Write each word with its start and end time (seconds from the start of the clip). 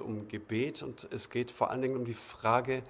um 0.00 0.28
Gebet 0.28 0.82
und 0.82 1.08
es 1.10 1.30
geht 1.30 1.50
vor 1.50 1.70
allen 1.70 1.82
Dingen 1.82 1.96
um 1.96 2.04
die 2.04 2.14
Frage, 2.14 2.82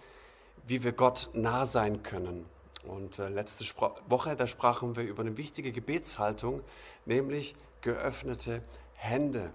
wie 0.66 0.82
wir 0.84 0.92
Gott 0.92 1.30
nah 1.32 1.66
sein 1.66 2.02
können. 2.02 2.44
Und 2.84 3.18
äh, 3.18 3.28
letzte 3.28 3.64
Spro 3.64 3.94
Woche, 4.08 4.36
da 4.36 4.46
sprachen 4.46 4.96
wir 4.96 5.02
über 5.02 5.22
eine 5.22 5.36
wichtige 5.36 5.72
Gebetshaltung, 5.72 6.62
nämlich 7.06 7.54
geöffnete 7.80 8.62
Hände. 8.94 9.52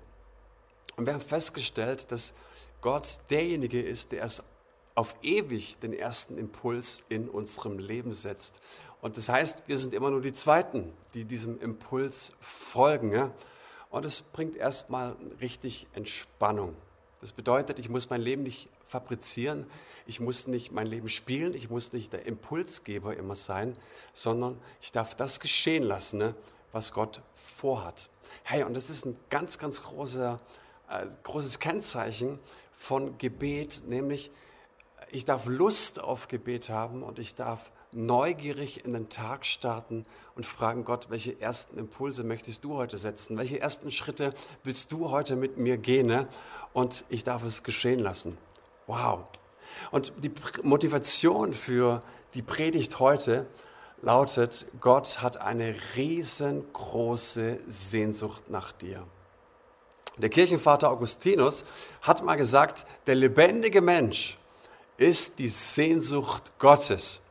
Und 0.96 1.06
wir 1.06 1.14
haben 1.14 1.22
festgestellt, 1.22 2.12
dass 2.12 2.34
Gott 2.82 3.20
derjenige 3.30 3.82
ist, 3.82 4.12
der 4.12 4.24
es 4.24 4.44
auf 4.96 5.16
ewig 5.24 5.80
den 5.80 5.94
ersten 5.94 6.38
Impuls 6.38 7.04
in 7.10 7.30
unserem 7.30 7.80
Leben 7.80 8.14
setzt. 8.14 8.62
Und 9.02 9.18
das 9.18 9.30
heißt, 9.30 9.64
wir 9.68 9.78
sind 9.78 9.94
immer 9.94 10.12
nur 10.12 10.22
die 10.22 10.34
Zweiten, 10.34 10.94
die 11.14 11.26
diesem 11.26 11.60
Impuls 11.60 12.34
folgen. 12.40 13.12
Ja? 13.12 13.32
Und 13.90 14.06
es 14.06 14.22
bringt 14.22 14.56
erstmal 14.56 15.16
richtig 15.42 15.88
Entspannung. 15.94 16.76
Das 17.24 17.32
bedeutet, 17.32 17.80
ich 17.80 17.88
muss 17.88 18.10
mein 18.10 18.20
Leben 18.20 18.44
nicht 18.44 18.68
fabrizieren, 18.86 19.66
ich 20.06 20.20
muss 20.20 20.48
nicht 20.48 20.74
mein 20.74 20.88
Leben 20.88 21.08
spielen, 21.08 21.54
ich 21.54 21.70
muss 21.70 21.94
nicht 21.94 22.12
der 22.12 22.26
Impulsgeber 22.26 23.16
immer 23.16 23.38
sein, 23.38 23.78
sondern 24.12 24.60
ich 24.82 24.92
darf 24.92 25.16
das 25.16 25.40
geschehen 25.40 25.84
lassen, 25.84 26.18
ne, 26.18 26.36
was 26.74 26.92
Gott 26.92 27.22
vorhat. 27.34 28.10
Hey, 28.44 28.64
und 28.64 28.74
das 28.74 28.90
ist 28.90 29.06
ein 29.06 29.16
ganz, 29.30 29.58
ganz 29.58 29.82
großer, 29.84 30.38
äh, 30.90 31.06
großes 31.24 31.60
Kennzeichen 31.60 32.40
von 32.74 33.18
Gebet, 33.18 33.84
nämlich 33.88 34.30
ich 35.10 35.24
darf 35.24 35.46
Lust 35.46 36.02
auf 36.02 36.28
Gebet 36.28 36.68
haben 36.68 37.04
und 37.04 37.20
ich 37.20 37.36
darf 37.36 37.72
neugierig 37.96 38.86
in 38.86 38.94
den 38.94 39.10
Tag 39.10 39.46
starten 39.46 40.06
und 40.36 40.46
fragen 40.46 40.86
Gott, 40.86 41.08
welche 41.10 41.40
ersten 41.40 41.78
Impulse 41.78 42.24
möchtest 42.24 42.64
du 42.64 42.76
heute 42.76 42.98
setzen? 42.98 43.38
Welche 43.38 43.60
ersten 43.60 43.92
Schritte 43.92 44.34
willst 44.64 44.92
du 44.92 45.10
heute 45.10 45.36
mit 45.36 45.58
mir 45.58 45.78
gehen? 45.78 46.08
Ne? 46.08 46.28
Und 46.74 47.06
ich 47.10 47.24
darf 47.24 47.44
es 47.44 47.64
geschehen 47.64 48.00
lassen. 48.00 48.38
Wow. 48.88 49.22
Und 49.92 50.14
die 50.24 50.32
Motivation 50.64 51.54
für 51.54 52.00
die 52.34 52.42
Predigt 52.42 53.00
heute 53.00 53.48
lautet, 54.02 54.66
Gott 54.80 55.22
hat 55.22 55.38
eine 55.38 55.76
riesengroße 55.96 57.60
Sehnsucht 57.68 58.50
nach 58.50 58.72
dir. 58.72 59.06
Der 60.18 60.30
Kirchenvater 60.30 60.92
Augustinus 60.92 61.66
hat 62.02 62.24
mal 62.24 62.36
gesagt, 62.36 62.86
der 63.08 63.16
lebendige 63.16 63.82
Mensch 63.82 64.38
ist 64.98 65.40
die 65.40 65.48
Sehnsucht 65.48 66.54
Gottes. 66.60 67.23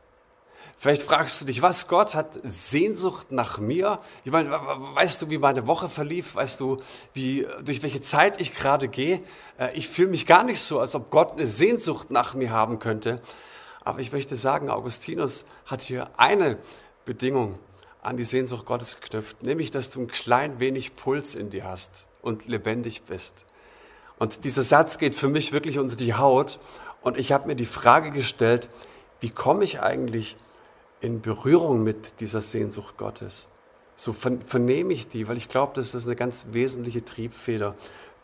Vielleicht 0.82 1.04
fragst 1.04 1.40
du 1.40 1.44
dich, 1.44 1.62
was 1.62 1.86
Gott 1.86 2.16
hat 2.16 2.40
Sehnsucht 2.42 3.30
nach 3.30 3.58
mir? 3.58 4.00
Ich 4.24 4.32
meine, 4.32 4.50
weißt 4.50 5.22
du, 5.22 5.30
wie 5.30 5.38
meine 5.38 5.68
Woche 5.68 5.88
verlief? 5.88 6.34
Weißt 6.34 6.58
du, 6.58 6.78
wie, 7.14 7.46
durch 7.64 7.84
welche 7.84 8.00
Zeit 8.00 8.40
ich 8.40 8.52
gerade 8.52 8.88
gehe? 8.88 9.22
Äh, 9.60 9.76
ich 9.76 9.86
fühle 9.86 10.08
mich 10.08 10.26
gar 10.26 10.42
nicht 10.42 10.60
so, 10.60 10.80
als 10.80 10.96
ob 10.96 11.10
Gott 11.10 11.34
eine 11.34 11.46
Sehnsucht 11.46 12.10
nach 12.10 12.34
mir 12.34 12.50
haben 12.50 12.80
könnte. 12.80 13.22
Aber 13.84 14.00
ich 14.00 14.10
möchte 14.10 14.34
sagen, 14.34 14.70
Augustinus 14.70 15.46
hat 15.66 15.82
hier 15.82 16.10
eine 16.16 16.58
Bedingung 17.04 17.60
an 18.02 18.16
die 18.16 18.24
Sehnsucht 18.24 18.66
Gottes 18.66 19.00
geknüpft, 19.00 19.40
nämlich, 19.44 19.70
dass 19.70 19.88
du 19.88 20.00
ein 20.00 20.08
klein 20.08 20.58
wenig 20.58 20.96
Puls 20.96 21.36
in 21.36 21.50
dir 21.50 21.62
hast 21.62 22.08
und 22.22 22.48
lebendig 22.48 23.02
bist. 23.02 23.46
Und 24.18 24.42
dieser 24.42 24.64
Satz 24.64 24.98
geht 24.98 25.14
für 25.14 25.28
mich 25.28 25.52
wirklich 25.52 25.78
unter 25.78 25.94
die 25.94 26.14
Haut. 26.14 26.58
Und 27.02 27.18
ich 27.18 27.30
habe 27.30 27.46
mir 27.46 27.54
die 27.54 27.66
Frage 27.66 28.10
gestellt, 28.10 28.68
wie 29.20 29.30
komme 29.30 29.62
ich 29.62 29.80
eigentlich 29.80 30.36
in 31.02 31.20
Berührung 31.20 31.82
mit 31.82 32.20
dieser 32.20 32.40
Sehnsucht 32.40 32.96
Gottes. 32.96 33.50
So 33.94 34.12
vernehme 34.12 34.92
ich 34.92 35.08
die, 35.08 35.28
weil 35.28 35.36
ich 35.36 35.48
glaube, 35.48 35.74
dass 35.74 35.92
das 35.92 36.06
eine 36.06 36.16
ganz 36.16 36.46
wesentliche 36.52 37.04
Triebfeder 37.04 37.74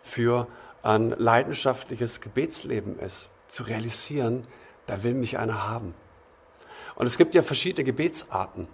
für 0.02 0.46
ein 0.82 1.10
leidenschaftliches 1.10 2.20
Gebetsleben 2.20 2.98
ist. 2.98 3.32
Zu 3.48 3.64
realisieren, 3.64 4.46
da 4.86 5.02
will 5.02 5.14
mich 5.14 5.38
einer 5.38 5.68
haben. 5.68 5.94
Und 6.94 7.06
es 7.06 7.18
gibt 7.18 7.34
ja 7.34 7.42
verschiedene 7.42 7.84
Gebetsarten. 7.84 8.68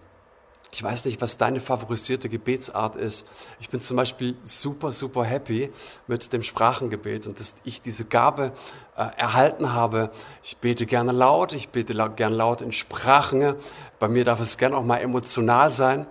Ich 0.74 0.82
weiß 0.82 1.04
nicht, 1.04 1.20
was 1.20 1.38
deine 1.38 1.60
favorisierte 1.60 2.28
Gebetsart 2.28 2.96
ist. 2.96 3.28
Ich 3.60 3.68
bin 3.68 3.78
zum 3.78 3.96
Beispiel 3.96 4.34
super, 4.42 4.90
super 4.90 5.22
happy 5.22 5.70
mit 6.08 6.32
dem 6.32 6.42
Sprachengebet 6.42 7.28
und 7.28 7.38
dass 7.38 7.54
ich 7.62 7.80
diese 7.80 8.06
Gabe 8.06 8.50
äh, 8.96 9.06
erhalten 9.16 9.72
habe. 9.72 10.10
Ich 10.42 10.56
bete 10.56 10.84
gerne 10.84 11.12
laut, 11.12 11.52
ich 11.52 11.68
bete 11.68 11.92
laut, 11.92 12.16
gerne 12.16 12.34
laut 12.34 12.60
in 12.60 12.72
Sprachen. 12.72 13.54
Bei 14.00 14.08
mir 14.08 14.24
darf 14.24 14.40
es 14.40 14.58
gerne 14.58 14.76
auch 14.76 14.82
mal 14.82 14.96
emotional 14.96 15.70
sein. 15.70 16.08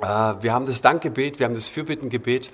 Äh, 0.00 0.06
wir 0.06 0.54
haben 0.54 0.64
das 0.64 0.80
Dankgebet, 0.80 1.38
wir 1.38 1.44
haben 1.44 1.52
das 1.52 1.68
Fürbittengebet, 1.68 2.50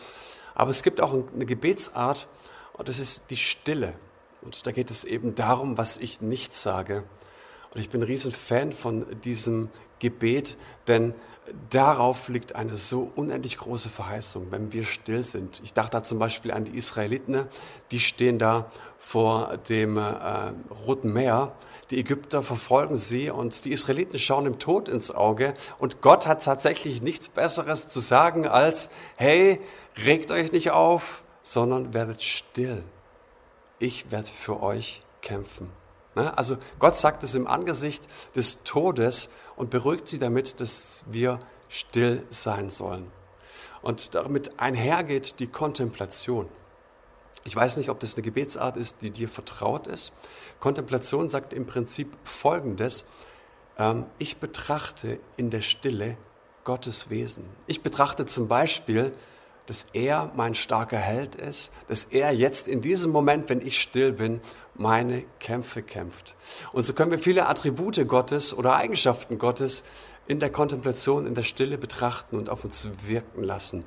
aber 0.56 0.70
es 0.70 0.82
gibt 0.82 1.00
auch 1.00 1.12
eine 1.12 1.47
Gebetsart 1.47 2.26
und 2.72 2.88
das 2.88 2.98
ist 2.98 3.30
die 3.30 3.36
Stille. 3.36 3.94
Und 4.42 4.66
da 4.66 4.72
geht 4.72 4.91
es 4.91 5.04
eben 5.04 5.36
darum, 5.36 5.78
was 5.78 5.97
ich 5.97 6.20
nicht 6.20 6.54
sage. 6.54 7.04
Und 7.72 7.80
ich 7.80 7.91
bin 7.91 8.00
ein 8.00 8.06
riesen 8.06 8.30
Fan 8.30 8.72
von 8.72 9.04
diesem 9.22 9.69
Gebet, 9.99 10.59
denn 10.87 11.15
darauf 11.71 12.28
liegt 12.28 12.55
eine 12.55 12.77
so 12.77 13.10
unendlich 13.15 13.59
große 13.59 13.91
Verheißung, 13.91 14.47
wenn 14.50 14.72
wir 14.72 14.84
still 14.84 15.22
sind. 15.22 15.60
Ich 15.62 15.75
dachte 15.75 15.93
da 15.93 16.03
zum 16.03 16.19
Beispiel 16.19 16.53
an 16.53 16.65
die 16.65 16.77
Israeliten, 16.77 17.47
die 17.91 18.00
stehen 18.00 18.38
da 18.38 18.71
vor 18.99 19.56
dem 19.69 19.99
äh, 19.99 20.03
Roten 20.87 21.12
Meer. 21.12 21.53
Die 21.91 21.99
Ägypter 21.99 22.43
verfolgen 22.43 22.97
sie 22.97 23.31
und 23.31 23.65
die 23.65 23.72
Israeliten 23.72 24.19
schauen 24.19 24.44
dem 24.44 24.59
Tod 24.59 24.88
ins 24.88 25.10
Auge. 25.10 25.54
Und 25.78 26.00
Gott 26.00 26.27
hat 26.27 26.43
tatsächlich 26.44 27.03
nichts 27.03 27.28
Besseres 27.28 27.88
zu 27.88 28.00
sagen 28.00 28.49
als, 28.49 28.91
hey, 29.16 29.60
regt 30.04 30.31
euch 30.31 30.53
nicht 30.53 30.71
auf, 30.71 31.25
sondern 31.43 31.93
werdet 31.93 32.22
still. 32.22 32.83
Ich 33.78 34.10
werde 34.10 34.31
für 34.31 34.62
euch 34.62 35.03
kämpfen. 35.21 35.71
Ne? 36.15 36.37
Also 36.37 36.56
Gott 36.78 36.97
sagt 36.97 37.22
es 37.22 37.34
im 37.34 37.47
Angesicht 37.47 38.09
des 38.34 38.62
Todes 38.62 39.31
und 39.56 39.70
beruhigt 39.70 40.09
sie 40.09 40.19
damit, 40.19 40.60
dass 40.60 41.04
wir 41.09 41.38
still 41.69 42.25
sein 42.31 42.69
sollen. 42.69 43.10
Und 43.82 44.15
damit 44.15 44.59
einhergeht 44.59 45.41
die 45.41 45.47
Kontemplation. 45.47 46.48
Ich 47.44 47.54
weiß 47.54 47.76
nicht, 47.76 47.91
ob 47.91 48.00
das 48.00 48.15
eine 48.15 48.22
Gebetsart 48.22 48.76
ist, 48.76 49.03
die 49.03 49.10
dir 49.10 49.28
vertraut 49.28 49.87
ist. 49.87 50.12
Kontemplation 50.60 51.28
sagt 51.28 51.53
im 51.53 51.66
Prinzip 51.66 52.16
Folgendes. 52.25 53.04
Ähm, 53.76 54.06
ich 54.19 54.38
betrachte 54.38 55.20
in 55.37 55.50
der 55.50 55.60
Stille 55.60 56.16
Gottes 56.65 57.10
Wesen. 57.10 57.44
Ich 57.66 57.82
betrachte 57.82 58.25
zum 58.25 58.48
Beispiel, 58.48 59.12
dass 59.66 59.86
er 59.92 60.30
mein 60.36 60.54
starker 60.54 60.98
Held 60.98 61.34
ist, 61.36 61.72
dass 61.88 62.04
er 62.04 62.32
jetzt 62.32 62.69
in 62.69 62.80
diesem 62.80 63.10
Moment, 63.10 63.48
wenn 63.48 63.60
ich 63.60 63.80
still 63.80 64.12
bin, 64.12 64.41
meine 64.75 65.25
Kämpfe 65.41 65.82
kämpft. 65.82 66.36
Und 66.72 66.82
so 66.82 66.92
können 66.92 67.10
wir 67.10 67.19
viele 67.19 67.48
Attribute 67.48 68.06
Gottes 68.06 68.56
oder 68.56 68.76
Eigenschaften 68.76 69.38
Gottes 69.38 69.84
in 70.26 70.41
der 70.41 70.50
Kontemplation, 70.50 71.26
in 71.26 71.34
der 71.34 71.42
Stille 71.42 71.78
betrachten 71.78 72.36
und 72.36 72.50
auf 72.50 72.64
uns 72.64 72.88
wirken 73.06 73.42
lassen. 73.42 73.84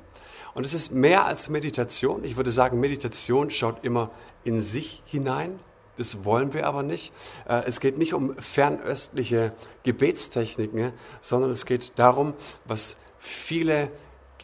Und 0.54 0.64
es 0.64 0.74
ist 0.74 0.92
mehr 0.92 1.24
als 1.26 1.48
Meditation. 1.48 2.24
Ich 2.24 2.36
würde 2.36 2.50
sagen, 2.50 2.80
Meditation 2.80 3.50
schaut 3.50 3.84
immer 3.84 4.10
in 4.44 4.60
sich 4.60 5.02
hinein. 5.06 5.60
Das 5.96 6.24
wollen 6.24 6.52
wir 6.52 6.66
aber 6.66 6.82
nicht. 6.82 7.12
Äh, 7.48 7.62
es 7.66 7.80
geht 7.80 7.98
nicht 7.98 8.14
um 8.14 8.34
fernöstliche 8.36 9.52
Gebetstechniken, 9.82 10.92
sondern 11.20 11.50
es 11.50 11.66
geht 11.66 11.98
darum, 11.98 12.34
was 12.64 12.96
viele 13.18 13.90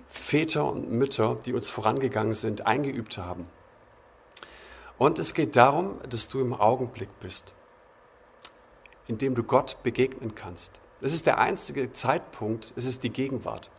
Väter 0.09 0.71
und 0.71 0.91
Mütter, 0.91 1.37
die 1.45 1.53
uns 1.53 1.71
vorangegangen 1.71 2.35
sind, 2.35 2.67
eingeübt 2.67 3.19
haben. 3.19 3.47
Und 4.99 5.19
es 5.19 5.35
geht 5.35 5.57
darum, 5.57 5.99
dass 6.09 6.29
du 6.29 6.41
im 6.41 6.55
Augenblick 6.55 7.09
bist, 7.21 7.55
in 9.07 9.19
dem 9.19 9.35
du 9.35 9.43
Gott 9.43 9.83
begegnen 9.83 10.35
kannst. 10.35 10.81
Das 11.01 11.13
ist 11.13 11.27
der 11.27 11.39
einzige 11.39 11.93
Zeitpunkt, 11.93 12.73
es 12.77 12.87
ist 12.87 13.03
die 13.03 13.11
Gegenwart. 13.11 13.71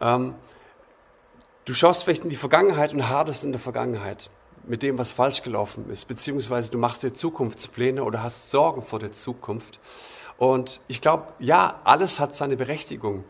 Ähm, 0.00 0.34
du 1.64 1.72
schaust 1.72 2.04
vielleicht 2.04 2.24
in 2.24 2.30
die 2.30 2.36
Vergangenheit 2.36 2.92
und 2.92 3.08
hadest 3.08 3.44
in 3.44 3.52
der 3.52 3.60
Vergangenheit 3.60 4.28
mit 4.66 4.82
dem, 4.82 4.98
was 4.98 5.12
falsch 5.12 5.42
gelaufen 5.42 5.88
ist, 5.90 6.06
beziehungsweise 6.06 6.70
du 6.70 6.78
machst 6.78 7.02
dir 7.02 7.12
Zukunftspläne 7.12 8.02
oder 8.02 8.22
hast 8.22 8.50
Sorgen 8.50 8.82
vor 8.82 8.98
der 8.98 9.12
Zukunft. 9.12 9.78
Und 10.36 10.80
ich 10.88 11.00
glaube, 11.00 11.28
ja, 11.38 11.80
alles 11.84 12.18
hat 12.18 12.34
seine 12.34 12.56
Berechtigung. 12.56 13.24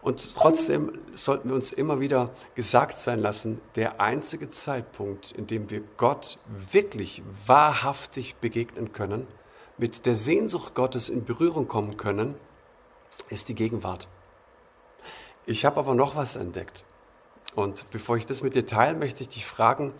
Und 0.00 0.34
trotzdem 0.34 0.92
sollten 1.12 1.48
wir 1.48 1.56
uns 1.56 1.72
immer 1.72 2.00
wieder 2.00 2.30
gesagt 2.54 2.98
sein 2.98 3.20
lassen, 3.20 3.60
der 3.74 4.00
einzige 4.00 4.48
Zeitpunkt, 4.48 5.32
in 5.32 5.46
dem 5.46 5.70
wir 5.70 5.82
Gott 5.96 6.38
wirklich 6.70 7.22
wahrhaftig 7.46 8.36
begegnen 8.36 8.92
können, 8.92 9.26
mit 9.76 10.06
der 10.06 10.14
Sehnsucht 10.14 10.74
Gottes 10.74 11.08
in 11.08 11.24
Berührung 11.24 11.68
kommen 11.68 11.96
können, 11.96 12.34
ist 13.28 13.48
die 13.48 13.54
Gegenwart. 13.54 14.08
Ich 15.46 15.64
habe 15.64 15.78
aber 15.78 15.94
noch 15.94 16.16
was 16.16 16.36
entdeckt. 16.36 16.84
Und 17.54 17.88
bevor 17.90 18.16
ich 18.16 18.26
das 18.26 18.42
mit 18.42 18.54
dir 18.54 18.66
teile, 18.66 18.96
möchte 18.96 19.22
ich 19.22 19.28
dich 19.28 19.46
fragen, 19.46 19.92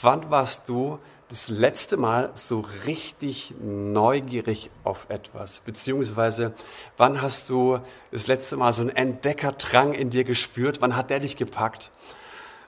wann 0.00 0.30
warst 0.30 0.68
du 0.68 0.98
das 1.28 1.48
letzte 1.48 1.96
Mal 1.96 2.30
so 2.34 2.64
richtig 2.86 3.54
neugierig 3.60 4.70
auf 4.84 5.06
etwas? 5.08 5.60
Beziehungsweise, 5.60 6.54
wann 6.96 7.22
hast 7.22 7.48
du 7.48 7.78
das 8.10 8.26
letzte 8.26 8.56
Mal 8.56 8.72
so 8.72 8.82
einen 8.82 8.90
Entdeckerdrang 8.90 9.94
in 9.94 10.10
dir 10.10 10.24
gespürt? 10.24 10.80
Wann 10.80 10.96
hat 10.96 11.10
der 11.10 11.20
dich 11.20 11.36
gepackt? 11.36 11.90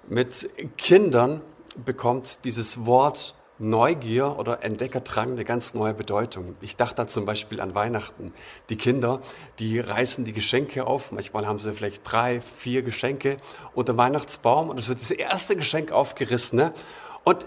Mit 0.09 0.49
Kindern 0.77 1.43
bekommt 1.85 2.45
dieses 2.45 2.87
Wort 2.87 3.35
Neugier 3.59 4.39
oder 4.39 4.63
Entdeckerdrang 4.65 5.33
eine 5.33 5.45
ganz 5.45 5.73
neue 5.73 5.95
Bedeutung. 5.95 6.57
Ich 6.61 6.77
dachte 6.77 6.97
da 6.97 7.07
zum 7.07 7.25
Beispiel 7.25 7.61
an 7.61 7.75
Weihnachten. 7.75 8.35
Die 8.69 8.77
Kinder, 8.77 9.21
die 9.59 9.81
reißen 9.81 10.27
die 10.27 10.35
Geschenke 10.35 10.87
auf. 10.87 11.11
Manchmal 11.11 11.47
haben 11.47 11.59
sie 11.59 11.73
vielleicht 11.73 12.03
drei, 12.05 12.43
vier 12.43 12.83
Geschenke 12.83 13.39
unter 13.73 13.97
Weihnachtsbaum 13.97 14.69
und 14.69 14.79
es 14.79 14.89
wird 14.91 15.01
das 15.01 15.11
erste 15.11 15.57
Geschenk 15.57 15.91
aufgerissen. 15.91 16.59
Ne? 16.59 16.75
Und 17.25 17.47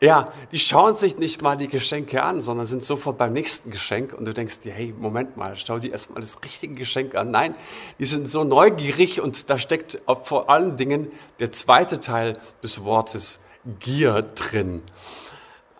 ja, 0.00 0.32
die 0.50 0.58
schauen 0.58 0.94
sich 0.94 1.18
nicht 1.18 1.42
mal 1.42 1.56
die 1.56 1.68
Geschenke 1.68 2.22
an, 2.22 2.40
sondern 2.40 2.64
sind 2.64 2.82
sofort 2.82 3.18
beim 3.18 3.34
nächsten 3.34 3.70
Geschenk 3.70 4.14
und 4.14 4.24
du 4.24 4.32
denkst 4.32 4.60
dir, 4.60 4.72
hey, 4.72 4.94
Moment 4.98 5.36
mal, 5.36 5.54
schau 5.56 5.78
dir 5.78 5.92
erstmal 5.92 6.22
das 6.22 6.42
richtige 6.42 6.74
Geschenk 6.74 7.14
an. 7.14 7.30
Nein, 7.30 7.54
die 7.98 8.06
sind 8.06 8.26
so 8.26 8.42
neugierig 8.42 9.20
und 9.20 9.50
da 9.50 9.58
steckt 9.58 10.00
vor 10.24 10.48
allen 10.48 10.78
Dingen 10.78 11.12
der 11.38 11.52
zweite 11.52 12.00
Teil 12.00 12.38
des 12.62 12.82
Wortes 12.84 13.40
Gier 13.78 14.22
drin. 14.22 14.82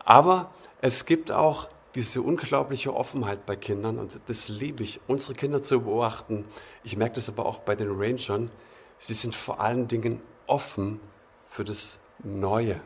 Aber 0.05 0.51
es 0.83 1.07
gibt 1.07 1.33
auch 1.33 1.71
diese 1.95 2.21
unglaubliche 2.21 2.95
Offenheit 2.95 3.47
bei 3.47 3.57
Kindern 3.57 3.99
und 3.99 4.21
das 4.27 4.49
liebe 4.49 4.83
ich, 4.83 5.01
unsere 5.07 5.35
Kinder 5.35 5.63
zu 5.63 5.81
beobachten. 5.81 6.45
Ich 6.85 6.97
merke 6.97 7.15
das 7.15 7.31
aber 7.31 7.47
auch 7.47 7.61
bei 7.61 7.75
den 7.75 7.89
Rangern. 7.91 8.51
Sie 8.99 9.15
sind 9.15 9.35
vor 9.35 9.61
allen 9.61 9.89
Dingen 9.89 10.21
offen 10.47 11.01
für 11.49 11.65
das 11.65 12.01
Neue. 12.23 12.81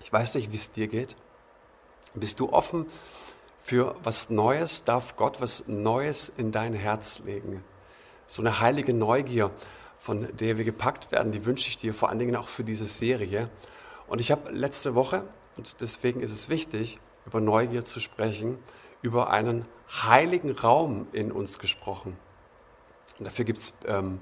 Ich 0.00 0.12
weiß 0.12 0.34
nicht, 0.34 0.52
wie 0.52 0.56
es 0.56 0.72
dir 0.72 0.88
geht. 0.88 1.16
Bist 2.14 2.40
du 2.40 2.52
offen 2.52 2.86
für 3.62 3.94
was 4.02 4.30
Neues? 4.30 4.84
Darf 4.84 5.16
Gott 5.16 5.40
was 5.40 5.68
Neues 5.68 6.28
in 6.28 6.52
dein 6.52 6.74
Herz 6.74 7.20
legen? 7.20 7.64
So 8.26 8.42
eine 8.42 8.60
heilige 8.60 8.94
Neugier, 8.94 9.50
von 9.98 10.28
der 10.36 10.58
wir 10.58 10.64
gepackt 10.64 11.12
werden, 11.12 11.32
die 11.32 11.44
wünsche 11.44 11.68
ich 11.68 11.76
dir 11.76 11.94
vor 11.94 12.08
allen 12.08 12.18
Dingen 12.18 12.36
auch 12.36 12.48
für 12.48 12.64
diese 12.64 12.86
Serie. 12.86 13.48
Und 14.06 14.20
ich 14.20 14.30
habe 14.30 14.50
letzte 14.50 14.94
Woche 14.94 15.24
und 15.56 15.80
deswegen 15.80 16.20
ist 16.20 16.32
es 16.32 16.48
wichtig, 16.48 16.98
über 17.26 17.40
Neugier 17.40 17.84
zu 17.84 18.00
sprechen, 18.00 18.58
über 19.00 19.30
einen 19.30 19.66
heiligen 19.90 20.52
Raum 20.52 21.06
in 21.12 21.30
uns 21.30 21.58
gesprochen. 21.58 22.16
Und 23.18 23.26
dafür 23.26 23.44
gibt 23.44 23.60
es 23.60 23.72
ähm, 23.86 24.20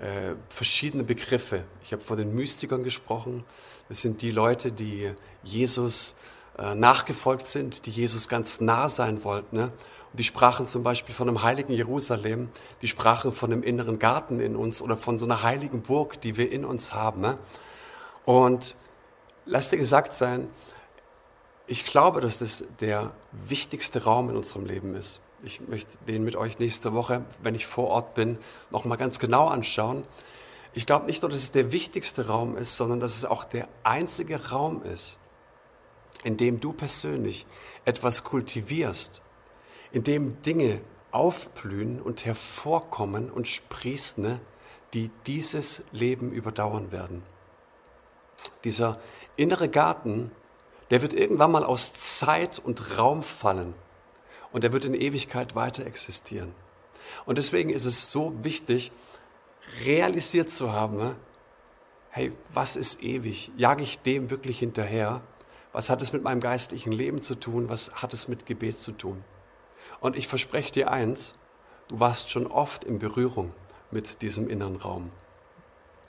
äh, 0.00 0.34
verschiedene 0.48 1.04
Begriffe. 1.04 1.64
Ich 1.82 1.92
habe 1.92 2.02
von 2.02 2.18
den 2.18 2.34
Mystikern 2.34 2.84
gesprochen. 2.84 3.44
Das 3.88 4.02
sind 4.02 4.22
die 4.22 4.30
Leute, 4.30 4.72
die 4.72 5.12
Jesus 5.44 6.16
äh, 6.58 6.74
nachgefolgt 6.74 7.46
sind, 7.46 7.86
die 7.86 7.90
Jesus 7.90 8.28
ganz 8.28 8.60
nah 8.60 8.88
sein 8.88 9.22
wollten. 9.24 9.56
Ne? 9.56 9.72
Die 10.12 10.24
sprachen 10.24 10.66
zum 10.66 10.82
Beispiel 10.82 11.14
von 11.14 11.28
einem 11.28 11.42
heiligen 11.42 11.72
Jerusalem, 11.72 12.48
die 12.82 12.88
sprachen 12.88 13.32
von 13.32 13.52
einem 13.52 13.62
inneren 13.62 13.98
Garten 13.98 14.40
in 14.40 14.56
uns 14.56 14.80
oder 14.80 14.96
von 14.96 15.18
so 15.18 15.26
einer 15.26 15.42
heiligen 15.42 15.82
Burg, 15.82 16.20
die 16.20 16.36
wir 16.36 16.50
in 16.50 16.64
uns 16.64 16.94
haben. 16.94 17.20
Ne? 17.20 17.38
Und 18.24 18.76
lass 19.44 19.70
dir 19.70 19.76
gesagt 19.76 20.12
sein, 20.12 20.48
ich 21.66 21.84
glaube, 21.84 22.20
dass 22.20 22.38
das 22.38 22.64
der 22.80 23.12
wichtigste 23.32 24.04
Raum 24.04 24.30
in 24.30 24.36
unserem 24.36 24.66
Leben 24.66 24.94
ist. 24.94 25.20
Ich 25.42 25.60
möchte 25.68 25.98
den 26.08 26.24
mit 26.24 26.36
euch 26.36 26.58
nächste 26.58 26.92
Woche, 26.94 27.24
wenn 27.42 27.54
ich 27.54 27.66
vor 27.66 27.88
Ort 27.88 28.14
bin, 28.14 28.38
nochmal 28.70 28.98
ganz 28.98 29.18
genau 29.18 29.48
anschauen. 29.48 30.04
Ich 30.76 30.84
glaube 30.84 31.06
nicht 31.06 31.22
nur, 31.22 31.30
dass 31.30 31.42
es 31.42 31.52
der 31.52 31.72
wichtigste 31.72 32.26
Raum 32.26 32.54
ist, 32.58 32.76
sondern 32.76 33.00
dass 33.00 33.16
es 33.16 33.24
auch 33.24 33.44
der 33.44 33.66
einzige 33.82 34.50
Raum 34.50 34.82
ist, 34.82 35.18
in 36.22 36.36
dem 36.36 36.60
du 36.60 36.74
persönlich 36.74 37.46
etwas 37.86 38.24
kultivierst, 38.24 39.22
in 39.90 40.04
dem 40.04 40.42
Dinge 40.42 40.82
aufblühen 41.12 42.02
und 42.02 42.26
hervorkommen 42.26 43.30
und 43.30 43.48
sprießen, 43.48 44.22
ne, 44.22 44.38
die 44.92 45.10
dieses 45.26 45.86
Leben 45.92 46.30
überdauern 46.30 46.92
werden. 46.92 47.22
Dieser 48.64 49.00
innere 49.36 49.70
Garten, 49.70 50.30
der 50.90 51.00
wird 51.00 51.14
irgendwann 51.14 51.52
mal 51.52 51.64
aus 51.64 51.94
Zeit 51.94 52.58
und 52.58 52.98
Raum 52.98 53.22
fallen 53.22 53.72
und 54.52 54.62
der 54.62 54.74
wird 54.74 54.84
in 54.84 54.92
Ewigkeit 54.92 55.54
weiter 55.54 55.86
existieren. 55.86 56.54
Und 57.24 57.38
deswegen 57.38 57.70
ist 57.70 57.86
es 57.86 58.10
so 58.10 58.34
wichtig, 58.44 58.92
realisiert 59.84 60.50
zu 60.50 60.72
haben, 60.72 60.96
ne, 60.96 61.16
hey, 62.10 62.32
was 62.52 62.76
ist 62.76 63.02
ewig? 63.02 63.50
Jage 63.56 63.82
ich 63.82 63.98
dem 63.98 64.30
wirklich 64.30 64.58
hinterher? 64.58 65.20
Was 65.72 65.90
hat 65.90 66.00
es 66.00 66.12
mit 66.12 66.22
meinem 66.22 66.40
geistlichen 66.40 66.92
Leben 66.92 67.20
zu 67.20 67.34
tun? 67.34 67.68
Was 67.68 67.96
hat 67.96 68.14
es 68.14 68.28
mit 68.28 68.46
Gebet 68.46 68.78
zu 68.78 68.92
tun? 68.92 69.22
Und 70.00 70.16
ich 70.16 70.28
verspreche 70.28 70.72
dir 70.72 70.90
eins, 70.90 71.36
du 71.88 72.00
warst 72.00 72.30
schon 72.30 72.46
oft 72.46 72.84
in 72.84 72.98
Berührung 72.98 73.52
mit 73.90 74.22
diesem 74.22 74.48
inneren 74.48 74.76
Raum. 74.76 75.10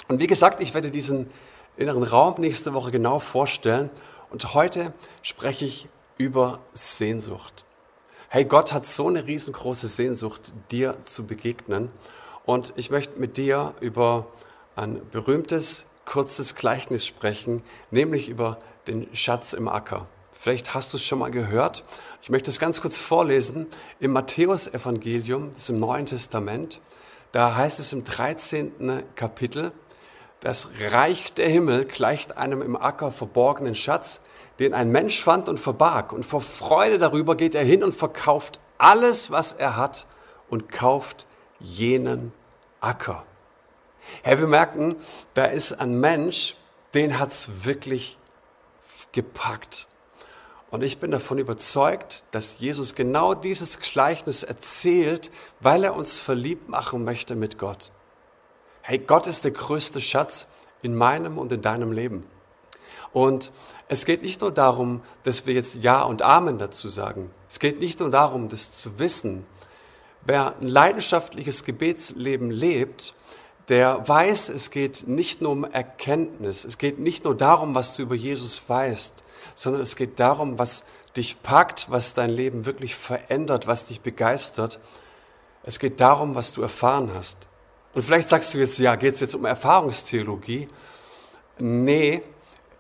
Und 0.07 0.21
wie 0.21 0.27
gesagt, 0.27 0.61
ich 0.61 0.73
werde 0.73 0.91
diesen 0.91 1.29
inneren 1.75 2.03
Raum 2.03 2.35
nächste 2.37 2.73
Woche 2.73 2.91
genau 2.91 3.19
vorstellen. 3.19 3.89
Und 4.29 4.53
heute 4.53 4.93
spreche 5.21 5.65
ich 5.65 5.89
über 6.17 6.61
Sehnsucht. 6.73 7.65
Hey, 8.29 8.45
Gott 8.45 8.73
hat 8.73 8.85
so 8.85 9.07
eine 9.07 9.25
riesengroße 9.25 9.87
Sehnsucht, 9.87 10.53
dir 10.71 11.01
zu 11.01 11.25
begegnen. 11.25 11.89
Und 12.47 12.71
ich 12.77 12.91
möchte 12.91 13.19
mit 13.19 13.35
dir 13.35 13.73
über 13.81 14.27
ein 14.77 15.01
berühmtes, 15.11 15.87
kurzes 16.05 16.55
Gleichnis 16.55 17.05
sprechen, 17.05 17.61
nämlich 17.91 18.29
über 18.29 18.57
den 18.87 19.13
Schatz 19.13 19.51
im 19.51 19.67
Acker. 19.67 20.07
Vielleicht 20.31 20.73
hast 20.73 20.93
du 20.93 20.97
es 20.97 21.03
schon 21.03 21.19
mal 21.19 21.29
gehört. 21.29 21.83
Ich 22.21 22.29
möchte 22.29 22.49
es 22.49 22.57
ganz 22.57 22.79
kurz 22.79 22.97
vorlesen. 22.97 23.67
Im 23.99 24.13
Matthäusevangelium, 24.13 25.51
das 25.51 25.63
ist 25.63 25.71
im 25.71 25.79
Neuen 25.79 26.05
Testament, 26.05 26.79
da 27.33 27.53
heißt 27.53 27.81
es 27.81 27.91
im 27.91 28.05
13. 28.05 29.03
Kapitel, 29.15 29.73
das 30.39 30.69
Reich 30.91 31.33
der 31.33 31.49
Himmel 31.49 31.83
gleicht 31.83 32.37
einem 32.37 32.61
im 32.61 32.77
Acker 32.77 33.11
verborgenen 33.11 33.75
Schatz, 33.75 34.21
den 34.59 34.73
ein 34.73 34.89
Mensch 34.89 35.21
fand 35.21 35.49
und 35.49 35.59
verbarg. 35.59 36.13
Und 36.13 36.25
vor 36.25 36.39
Freude 36.39 36.97
darüber 36.97 37.35
geht 37.35 37.55
er 37.55 37.65
hin 37.65 37.83
und 37.83 37.93
verkauft 37.93 38.61
alles, 38.77 39.31
was 39.31 39.51
er 39.51 39.75
hat 39.75 40.07
und 40.47 40.71
kauft 40.71 41.27
jenen 41.59 42.31
Acker. 42.81 43.25
Herr, 44.23 44.39
wir 44.39 44.47
merken, 44.47 44.95
da 45.33 45.45
ist 45.45 45.73
ein 45.73 45.99
Mensch, 45.99 46.55
den 46.93 47.19
hat's 47.19 47.65
wirklich 47.65 48.17
gepackt. 49.11 49.87
Und 50.69 50.83
ich 50.83 50.99
bin 50.99 51.11
davon 51.11 51.37
überzeugt, 51.37 52.25
dass 52.31 52.59
Jesus 52.59 52.95
genau 52.95 53.33
dieses 53.33 53.79
Gleichnis 53.79 54.43
erzählt, 54.43 55.31
weil 55.61 55.83
er 55.83 55.95
uns 55.95 56.19
verliebt 56.19 56.67
machen 56.67 57.05
möchte 57.05 57.35
mit 57.35 57.57
Gott. 57.57 57.91
Hey, 58.81 58.99
Gott 58.99 59.27
ist 59.27 59.43
der 59.43 59.51
größte 59.51 60.01
Schatz 60.01 60.49
in 60.81 60.95
meinem 60.95 61.37
und 61.37 61.51
in 61.51 61.61
deinem 61.61 61.91
Leben. 61.91 62.25
Und 63.13 63.51
es 63.87 64.05
geht 64.05 64.21
nicht 64.21 64.41
nur 64.41 64.51
darum, 64.51 65.01
dass 65.23 65.45
wir 65.45 65.53
jetzt 65.53 65.75
Ja 65.75 66.03
und 66.03 66.21
Amen 66.21 66.57
dazu 66.57 66.89
sagen. 66.89 67.31
Es 67.49 67.59
geht 67.59 67.79
nicht 67.79 67.99
nur 67.99 68.11
darum, 68.11 68.49
das 68.49 68.71
zu 68.71 68.99
wissen. 68.99 69.45
Wer 70.27 70.57
ein 70.57 70.67
leidenschaftliches 70.67 71.63
Gebetsleben 71.63 72.51
lebt, 72.51 73.15
der 73.69 74.05
weiß, 74.05 74.49
es 74.49 74.71
geht 74.71 75.07
nicht 75.07 75.41
nur 75.41 75.53
um 75.53 75.63
Erkenntnis. 75.63 76.65
Es 76.65 76.77
geht 76.77 76.99
nicht 76.99 77.23
nur 77.23 77.33
darum, 77.33 77.75
was 77.75 77.95
du 77.95 78.01
über 78.01 78.15
Jesus 78.15 78.61
weißt, 78.67 79.23
sondern 79.55 79.81
es 79.81 79.95
geht 79.95 80.19
darum, 80.19 80.59
was 80.59 80.83
dich 81.15 81.41
packt, 81.43 81.89
was 81.89 82.13
dein 82.13 82.29
Leben 82.29 82.65
wirklich 82.65 82.93
verändert, 82.93 83.67
was 83.67 83.85
dich 83.85 84.01
begeistert. 84.01 84.81
Es 85.63 85.79
geht 85.79 86.01
darum, 86.01 86.35
was 86.35 86.51
du 86.51 86.61
erfahren 86.61 87.09
hast. 87.15 87.47
Und 87.93 88.03
vielleicht 88.03 88.27
sagst 88.27 88.53
du 88.53 88.57
jetzt, 88.57 88.79
ja, 88.79 88.95
geht 88.95 89.13
es 89.13 89.21
jetzt 89.21 89.33
um 89.33 89.45
Erfahrungstheologie? 89.45 90.67
Nee, 91.57 92.21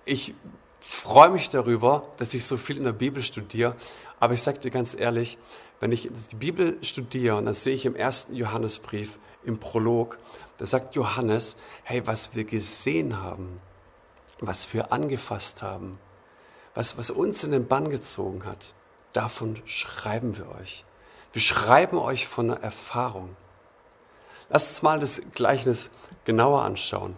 ich 0.03 0.35
freue 0.81 1.29
mich 1.29 1.47
darüber, 1.47 2.11
dass 2.17 2.33
ich 2.33 2.43
so 2.43 2.57
viel 2.57 2.75
in 2.75 2.83
der 2.83 2.91
Bibel 2.91 3.23
studiere. 3.23 3.73
Aber 4.19 4.33
ich 4.33 4.41
sage 4.41 4.59
dir 4.59 4.71
ganz 4.71 4.95
ehrlich, 4.95 5.37
wenn 5.79 5.91
ich 5.91 6.09
die 6.31 6.35
Bibel 6.35 6.83
studiere 6.83 7.35
und 7.35 7.45
dann 7.45 7.53
sehe 7.53 7.75
ich 7.75 7.85
im 7.85 7.95
ersten 7.95 8.35
Johannesbrief, 8.35 9.19
im 9.43 9.59
Prolog, 9.59 10.17
da 10.57 10.65
sagt 10.65 10.95
Johannes, 10.95 11.55
hey, 11.83 12.05
was 12.05 12.35
wir 12.35 12.43
gesehen 12.43 13.21
haben, 13.21 13.61
was 14.39 14.73
wir 14.73 14.91
angefasst 14.91 15.61
haben, 15.61 15.99
was, 16.73 16.97
was 16.97 17.11
uns 17.11 17.43
in 17.43 17.51
den 17.51 17.67
Bann 17.67 17.89
gezogen 17.89 18.45
hat, 18.45 18.73
davon 19.13 19.61
schreiben 19.65 20.37
wir 20.37 20.49
euch. 20.59 20.85
Wir 21.33 21.41
schreiben 21.41 21.97
euch 21.97 22.27
von 22.27 22.51
einer 22.51 22.63
Erfahrung. 22.63 23.35
Lass 24.49 24.69
uns 24.69 24.81
mal 24.81 24.99
das 24.99 25.21
Gleichnis 25.33 25.91
genauer 26.25 26.63
anschauen. 26.63 27.15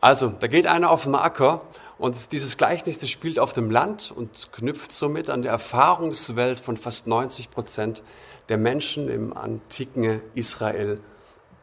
Also, 0.00 0.28
da 0.28 0.46
geht 0.46 0.66
einer 0.66 0.90
auf 0.90 1.04
den 1.04 1.14
Acker 1.14 1.62
und 1.98 2.32
dieses 2.32 2.56
Gleichnis, 2.56 2.96
das 2.96 3.10
spielt 3.10 3.38
auf 3.38 3.52
dem 3.52 3.70
Land 3.70 4.10
und 4.10 4.50
knüpft 4.52 4.92
somit 4.92 5.28
an 5.28 5.42
der 5.42 5.52
Erfahrungswelt 5.52 6.58
von 6.58 6.78
fast 6.78 7.06
90 7.06 7.50
Prozent 7.50 8.02
der 8.48 8.56
Menschen 8.56 9.08
im 9.08 9.36
antiken 9.36 10.22
Israel 10.34 11.00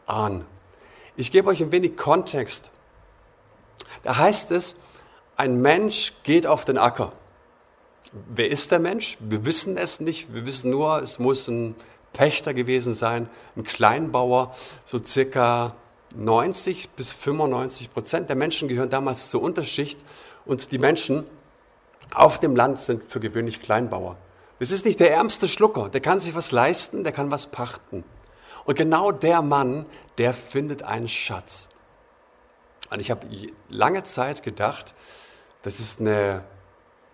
an. 0.05 0.45
Ich 1.15 1.31
gebe 1.31 1.49
euch 1.49 1.61
ein 1.61 1.71
wenig 1.71 1.97
Kontext. 1.97 2.71
Da 4.03 4.17
heißt 4.17 4.51
es, 4.51 4.75
ein 5.35 5.59
Mensch 5.59 6.13
geht 6.21 6.45
auf 6.45 6.63
den 6.63 6.77
Acker. 6.77 7.13
Wer 8.29 8.49
ist 8.49 8.71
der 8.71 8.79
Mensch? 8.79 9.17
Wir 9.19 9.45
wissen 9.45 9.77
es 9.77 9.99
nicht. 9.99 10.31
Wir 10.31 10.45
wissen 10.45 10.69
nur, 10.69 11.01
es 11.01 11.17
muss 11.17 11.47
ein 11.47 11.75
Pächter 12.13 12.53
gewesen 12.53 12.93
sein, 12.93 13.29
ein 13.55 13.63
Kleinbauer, 13.63 14.55
so 14.85 15.03
circa 15.03 15.75
90 16.15 16.89
bis 16.91 17.11
95 17.11 17.93
Prozent 17.93 18.29
der 18.29 18.35
Menschen 18.35 18.67
gehören 18.67 18.89
damals 18.89 19.29
zur 19.29 19.41
Unterschicht 19.41 20.03
Und 20.45 20.71
die 20.71 20.79
Menschen 20.79 21.25
auf 22.13 22.39
dem 22.39 22.55
Land 22.55 22.79
sind 22.79 23.03
für 23.11 23.19
gewöhnlich 23.19 23.61
Kleinbauer. 23.61 24.17
Das 24.59 24.71
ist 24.71 24.85
nicht 24.85 24.99
der 24.99 25.11
ärmste 25.11 25.47
Schlucker, 25.47 25.89
der 25.89 26.01
kann 26.01 26.19
sich 26.19 26.33
was 26.33 26.51
leisten, 26.51 27.03
der 27.03 27.13
kann 27.13 27.29
was 27.29 27.47
pachten. 27.47 28.03
Und 28.65 28.75
genau 28.75 29.11
der 29.11 29.41
Mann, 29.41 29.85
der 30.17 30.33
findet 30.33 30.83
einen 30.83 31.07
Schatz. 31.07 31.69
Und 32.89 32.99
ich 32.99 33.11
habe 33.11 33.27
lange 33.69 34.03
Zeit 34.03 34.43
gedacht, 34.43 34.95
das 35.61 35.79
ist 35.79 35.99
eine, 35.99 36.43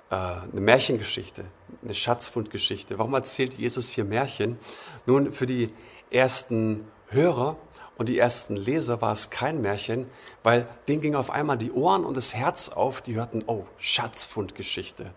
äh, 0.10 0.16
eine 0.16 0.62
Märchengeschichte, 0.62 1.46
eine 1.84 1.96
Schatzfundgeschichte. 1.96 2.98
Warum 2.98 3.14
erzählt 3.14 3.56
Jesus 3.56 3.90
hier 3.90 4.06
Märchen? 4.06 4.58
Nun, 5.06 5.32
für 5.32 5.48
die 5.48 5.74
ersten 6.12 6.88
Hörer 7.08 7.58
und 7.98 8.10
die 8.10 8.18
ersten 8.18 8.56
Leser 8.56 9.02
war 9.02 9.12
es 9.12 9.30
kein 9.30 9.62
Märchen, 9.62 10.08
weil 10.42 10.68
denen 10.88 11.02
ging 11.02 11.16
auf 11.16 11.30
einmal 11.30 11.58
die 11.58 11.72
Ohren 11.72 12.06
und 12.06 12.18
das 12.18 12.34
Herz 12.34 12.70
auf, 12.70 13.02
die 13.02 13.16
hörten, 13.16 13.44
oh, 13.48 13.66
Schatzfundgeschichte. 13.78 15.14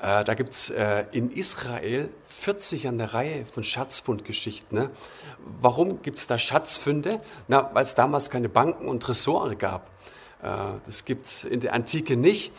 Äh, 0.00 0.24
da 0.24 0.34
gibt's 0.34 0.70
äh, 0.70 1.04
in 1.12 1.30
Israel 1.30 2.10
40 2.24 2.88
an 2.88 2.98
der 2.98 3.14
Reihe 3.14 3.46
von 3.46 3.64
Schatzfundgeschichten. 3.64 4.76
Ne? 4.76 4.90
Warum 5.60 6.02
gibt's 6.02 6.26
da 6.26 6.38
Schatzfunde? 6.38 7.20
Na, 7.48 7.70
weil 7.72 7.84
es 7.84 7.94
damals 7.94 8.28
keine 8.28 8.48
Banken 8.48 8.88
und 8.88 9.02
Tresore 9.02 9.56
gab. 9.56 9.90
Äh, 10.42 10.48
das 10.84 11.04
gibt's 11.04 11.44
in 11.44 11.60
der 11.60 11.72
Antike 11.72 12.16
nicht. 12.16 12.52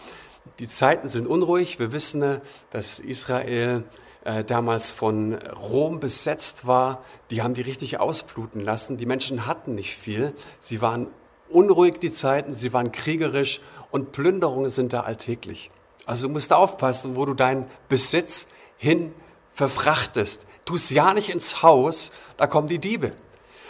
Die 0.59 0.67
Zeiten 0.67 1.07
sind 1.07 1.27
unruhig. 1.27 1.77
Wir 1.77 1.91
wissen, 1.91 2.21
ne, 2.21 2.41
dass 2.71 2.99
Israel 2.99 3.83
äh, 4.27 4.43
damals 4.43 4.91
von 4.91 5.35
Rom 5.35 6.01
besetzt 6.01 6.67
war, 6.67 7.01
die 7.31 7.41
haben 7.41 7.53
die 7.53 7.61
richtig 7.61 7.99
ausbluten 8.01 8.59
lassen. 8.59 8.97
Die 8.97 9.05
Menschen 9.05 9.45
hatten 9.45 9.73
nicht 9.73 9.95
viel. 9.95 10.33
Sie 10.59 10.81
waren 10.81 11.09
unruhig 11.47 11.99
die 12.01 12.11
Zeiten, 12.11 12.53
sie 12.53 12.73
waren 12.73 12.91
kriegerisch 12.91 13.61
und 13.89 14.11
Plünderungen 14.11 14.69
sind 14.69 14.91
da 14.91 15.01
alltäglich. 15.01 15.71
Also 16.05 16.27
du 16.27 16.33
musst 16.33 16.51
aufpassen, 16.51 17.15
wo 17.15 17.25
du 17.25 17.35
deinen 17.35 17.67
Besitz 17.87 18.49
hin 18.75 19.13
verfrachtest. 19.53 20.45
Tu 20.65 20.75
es 20.75 20.89
ja 20.89 21.13
nicht 21.13 21.29
ins 21.29 21.63
Haus, 21.63 22.11
da 22.35 22.47
kommen 22.47 22.67
die 22.67 22.79
Diebe. 22.79 23.13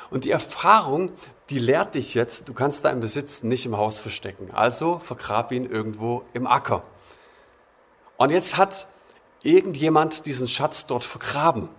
Und 0.09 0.25
die 0.25 0.31
Erfahrung, 0.31 1.11
die 1.51 1.59
lehrt 1.59 1.93
dich 1.93 2.15
jetzt, 2.15 2.49
du 2.49 2.55
kannst 2.55 2.83
deinen 2.85 3.01
Besitz 3.01 3.43
nicht 3.43 3.67
im 3.67 3.77
Haus 3.77 3.99
verstecken. 3.99 4.49
Also 4.53 4.99
vergrab 5.03 5.51
ihn 5.51 5.69
irgendwo 5.69 6.23
im 6.33 6.47
Acker. 6.47 6.81
Und 8.17 8.31
jetzt 8.31 8.57
hat 8.57 8.87
irgendjemand 9.47 10.25
diesen 10.25 10.47
Schatz 10.47 10.87
dort 10.87 11.05
vergraben. 11.05 11.69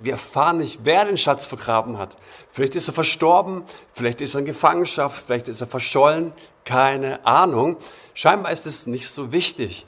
Wir 0.00 0.12
erfahren 0.12 0.58
nicht, 0.58 0.80
wer 0.82 1.04
den 1.04 1.16
Schatz 1.16 1.46
vergraben 1.46 1.96
hat. 1.96 2.16
Vielleicht 2.50 2.74
ist 2.74 2.88
er 2.88 2.92
verstorben, 2.92 3.62
vielleicht 3.92 4.20
ist 4.20 4.34
er 4.34 4.40
in 4.40 4.46
Gefangenschaft, 4.46 5.24
vielleicht 5.26 5.48
ist 5.48 5.60
er 5.60 5.68
verschollen, 5.68 6.32
keine 6.64 7.24
Ahnung. 7.24 7.76
Scheinbar 8.12 8.52
ist 8.52 8.66
es 8.66 8.86
nicht 8.86 9.08
so 9.08 9.32
wichtig. 9.32 9.86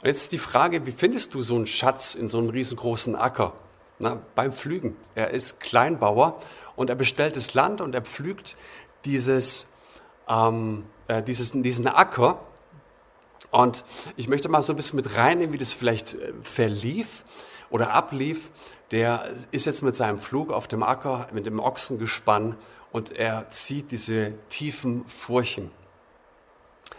Und 0.00 0.06
jetzt 0.06 0.22
ist 0.22 0.32
die 0.32 0.38
Frage, 0.38 0.86
wie 0.86 0.92
findest 0.92 1.34
du 1.34 1.42
so 1.42 1.54
einen 1.54 1.66
Schatz 1.66 2.14
in 2.14 2.28
so 2.28 2.38
einem 2.38 2.48
riesengroßen 2.48 3.14
Acker? 3.14 3.52
Na, 3.98 4.22
beim 4.34 4.52
Pflügen. 4.52 4.96
Er 5.14 5.30
ist 5.30 5.60
Kleinbauer 5.60 6.38
und 6.76 6.88
er 6.88 6.96
bestellt 6.96 7.36
das 7.36 7.54
Land 7.54 7.80
und 7.80 7.94
er 7.94 8.02
pflügt 8.02 8.56
dieses, 9.04 9.68
ähm, 10.28 10.86
äh, 11.08 11.22
dieses, 11.22 11.52
diesen 11.52 11.88
Acker 11.88 12.40
und 13.50 13.84
ich 14.16 14.28
möchte 14.28 14.48
mal 14.48 14.62
so 14.62 14.72
ein 14.72 14.76
bisschen 14.76 14.96
mit 14.96 15.16
reinnehmen, 15.16 15.52
wie 15.52 15.58
das 15.58 15.72
vielleicht 15.72 16.14
äh, 16.14 16.32
verlief 16.42 17.24
oder 17.70 17.92
ablief. 17.92 18.50
Der 18.90 19.22
ist 19.50 19.66
jetzt 19.66 19.82
mit 19.82 19.96
seinem 19.96 20.18
Flug 20.18 20.52
auf 20.52 20.66
dem 20.66 20.82
Acker, 20.82 21.28
mit 21.32 21.46
dem 21.46 21.60
Ochsengespann 21.60 22.56
und 22.90 23.12
er 23.12 23.48
zieht 23.50 23.90
diese 23.90 24.32
tiefen 24.48 25.04
Furchen. 25.06 25.70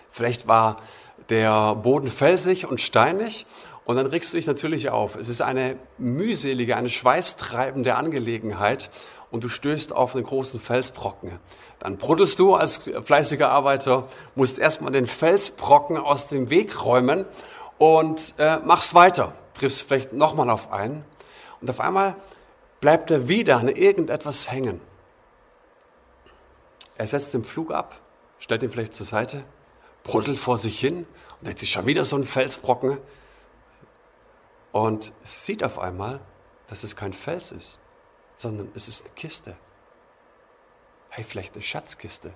Vielleicht 0.09 0.47
war 0.47 0.81
der 1.29 1.75
Boden 1.75 2.07
felsig 2.07 2.67
und 2.67 2.81
steinig 2.81 3.45
und 3.85 3.95
dann 3.95 4.05
regst 4.07 4.33
du 4.33 4.37
dich 4.37 4.47
natürlich 4.47 4.89
auf. 4.89 5.15
Es 5.15 5.29
ist 5.29 5.41
eine 5.41 5.75
mühselige, 5.97 6.75
eine 6.75 6.89
schweißtreibende 6.89 7.95
Angelegenheit 7.95 8.89
und 9.31 9.43
du 9.43 9.49
stößt 9.49 9.95
auf 9.95 10.15
einen 10.15 10.25
großen 10.25 10.59
Felsbrocken. 10.59 11.39
Dann 11.79 11.97
bruddelst 11.97 12.39
du 12.39 12.55
als 12.55 12.89
fleißiger 13.03 13.49
Arbeiter, 13.49 14.07
musst 14.35 14.59
erstmal 14.59 14.91
den 14.91 15.07
Felsbrocken 15.07 15.97
aus 15.97 16.27
dem 16.27 16.49
Weg 16.49 16.83
räumen 16.83 17.25
und 17.77 18.35
äh, 18.37 18.57
machst 18.59 18.95
weiter. 18.95 19.33
Triffst 19.53 19.83
vielleicht 19.83 20.13
nochmal 20.13 20.49
auf 20.49 20.71
einen 20.71 21.03
und 21.61 21.69
auf 21.69 21.79
einmal 21.79 22.15
bleibt 22.79 23.11
er 23.11 23.27
wieder 23.27 23.57
an 23.57 23.67
irgendetwas 23.67 24.51
hängen. 24.51 24.81
Er 26.95 27.07
setzt 27.07 27.33
den 27.33 27.43
Flug 27.43 27.71
ab, 27.71 27.99
stellt 28.39 28.63
ihn 28.63 28.71
vielleicht 28.71 28.93
zur 28.93 29.05
Seite, 29.05 29.43
bruddelt 30.03 30.39
vor 30.39 30.57
sich 30.57 30.79
hin 30.79 31.05
und 31.39 31.47
jetzt 31.47 31.63
ist 31.63 31.69
schon 31.69 31.85
wieder 31.85 32.03
so 32.03 32.15
ein 32.15 32.23
Felsbrocken 32.23 32.97
und 34.71 35.13
sieht 35.23 35.63
auf 35.63 35.79
einmal, 35.79 36.19
dass 36.67 36.83
es 36.83 36.95
kein 36.95 37.13
Fels 37.13 37.51
ist, 37.51 37.79
sondern 38.39 38.71
es 38.73 38.87
ist 38.87 39.05
eine 39.05 39.15
Kiste. 39.15 39.57
Hey, 41.09 41.25
vielleicht 41.25 41.55
eine 41.55 41.61
Schatzkiste. 41.61 42.33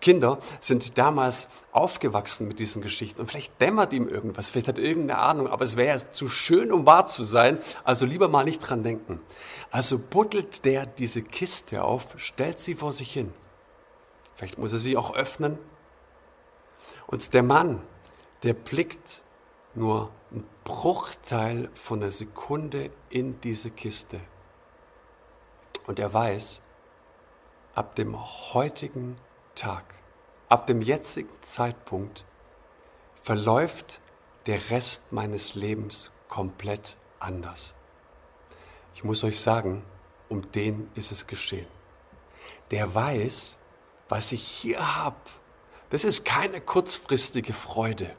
Kinder 0.00 0.38
sind 0.60 0.98
damals 0.98 1.48
aufgewachsen 1.70 2.48
mit 2.48 2.58
diesen 2.58 2.82
Geschichten 2.82 3.20
und 3.20 3.28
vielleicht 3.28 3.60
dämmert 3.60 3.92
ihm 3.92 4.08
irgendwas, 4.08 4.50
vielleicht 4.50 4.66
hat 4.66 4.78
er 4.78 4.84
irgendeine 4.84 5.20
Ahnung, 5.20 5.48
aber 5.48 5.64
es 5.64 5.76
wäre 5.76 6.10
zu 6.10 6.28
schön, 6.28 6.72
um 6.72 6.84
wahr 6.86 7.06
zu 7.06 7.22
sein, 7.22 7.58
also 7.84 8.06
lieber 8.06 8.26
mal 8.26 8.44
nicht 8.44 8.58
dran 8.58 8.82
denken. 8.82 9.20
Also 9.70 9.98
buddelt 9.98 10.64
der 10.64 10.86
diese 10.86 11.22
Kiste 11.22 11.84
auf, 11.84 12.14
stellt 12.16 12.58
sie 12.58 12.74
vor 12.74 12.92
sich 12.92 13.12
hin. 13.12 13.32
Vielleicht 14.34 14.58
muss 14.58 14.72
er 14.72 14.80
sie 14.80 14.96
auch 14.96 15.14
öffnen. 15.14 15.58
Und 17.06 17.34
der 17.34 17.44
Mann, 17.44 17.80
der 18.42 18.54
blickt 18.54 19.24
nur 19.74 20.10
einen 20.32 20.44
Bruchteil 20.64 21.68
von 21.74 22.02
einer 22.02 22.10
Sekunde 22.10 22.90
in 23.10 23.40
diese 23.42 23.70
Kiste. 23.70 24.20
Und 25.86 25.98
er 25.98 26.12
weiß, 26.12 26.62
ab 27.74 27.96
dem 27.96 28.18
heutigen 28.54 29.16
Tag, 29.54 29.94
ab 30.48 30.66
dem 30.66 30.80
jetzigen 30.80 31.42
Zeitpunkt 31.42 32.24
verläuft 33.22 34.02
der 34.46 34.70
Rest 34.70 35.12
meines 35.12 35.54
Lebens 35.54 36.10
komplett 36.28 36.98
anders. 37.20 37.74
Ich 38.94 39.04
muss 39.04 39.24
euch 39.24 39.40
sagen, 39.40 39.84
um 40.28 40.50
den 40.52 40.90
ist 40.94 41.12
es 41.12 41.26
geschehen. 41.26 41.66
Der 42.70 42.94
weiß, 42.94 43.58
was 44.08 44.32
ich 44.32 44.42
hier 44.42 44.96
habe, 44.96 45.16
das 45.90 46.04
ist 46.04 46.24
keine 46.24 46.60
kurzfristige 46.60 47.52
Freude, 47.52 48.14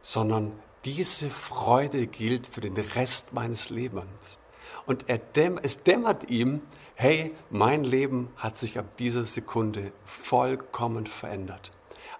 sondern 0.00 0.52
diese 0.84 1.30
Freude 1.30 2.06
gilt 2.06 2.46
für 2.46 2.60
den 2.60 2.76
Rest 2.76 3.32
meines 3.32 3.70
Lebens. 3.70 4.38
Und 4.86 5.08
er 5.08 5.18
dämm, 5.18 5.58
es 5.62 5.82
dämmert 5.82 6.30
ihm, 6.30 6.60
hey, 6.94 7.34
mein 7.50 7.84
Leben 7.84 8.28
hat 8.36 8.58
sich 8.58 8.78
ab 8.78 8.96
dieser 8.98 9.24
Sekunde 9.24 9.92
vollkommen 10.04 11.06
verändert. 11.06 11.72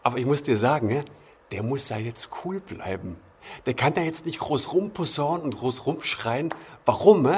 Aber 0.03 0.19
ich 0.19 0.27
muss 0.27 0.43
dir 0.43 0.57
sagen, 0.57 1.05
der 1.51 1.63
muss 1.63 1.89
ja 1.89 1.99
jetzt 1.99 2.31
cool 2.45 2.61
bleiben. 2.61 3.17
Der 3.67 3.75
kann 3.75 3.95
da 3.95 4.03
jetzt 4.03 4.27
nicht 4.27 4.39
groß 4.39 4.73
rumposaunen 4.73 5.43
und 5.43 5.57
groß 5.57 5.87
rumschreien. 5.87 6.51
Warum? 6.85 7.29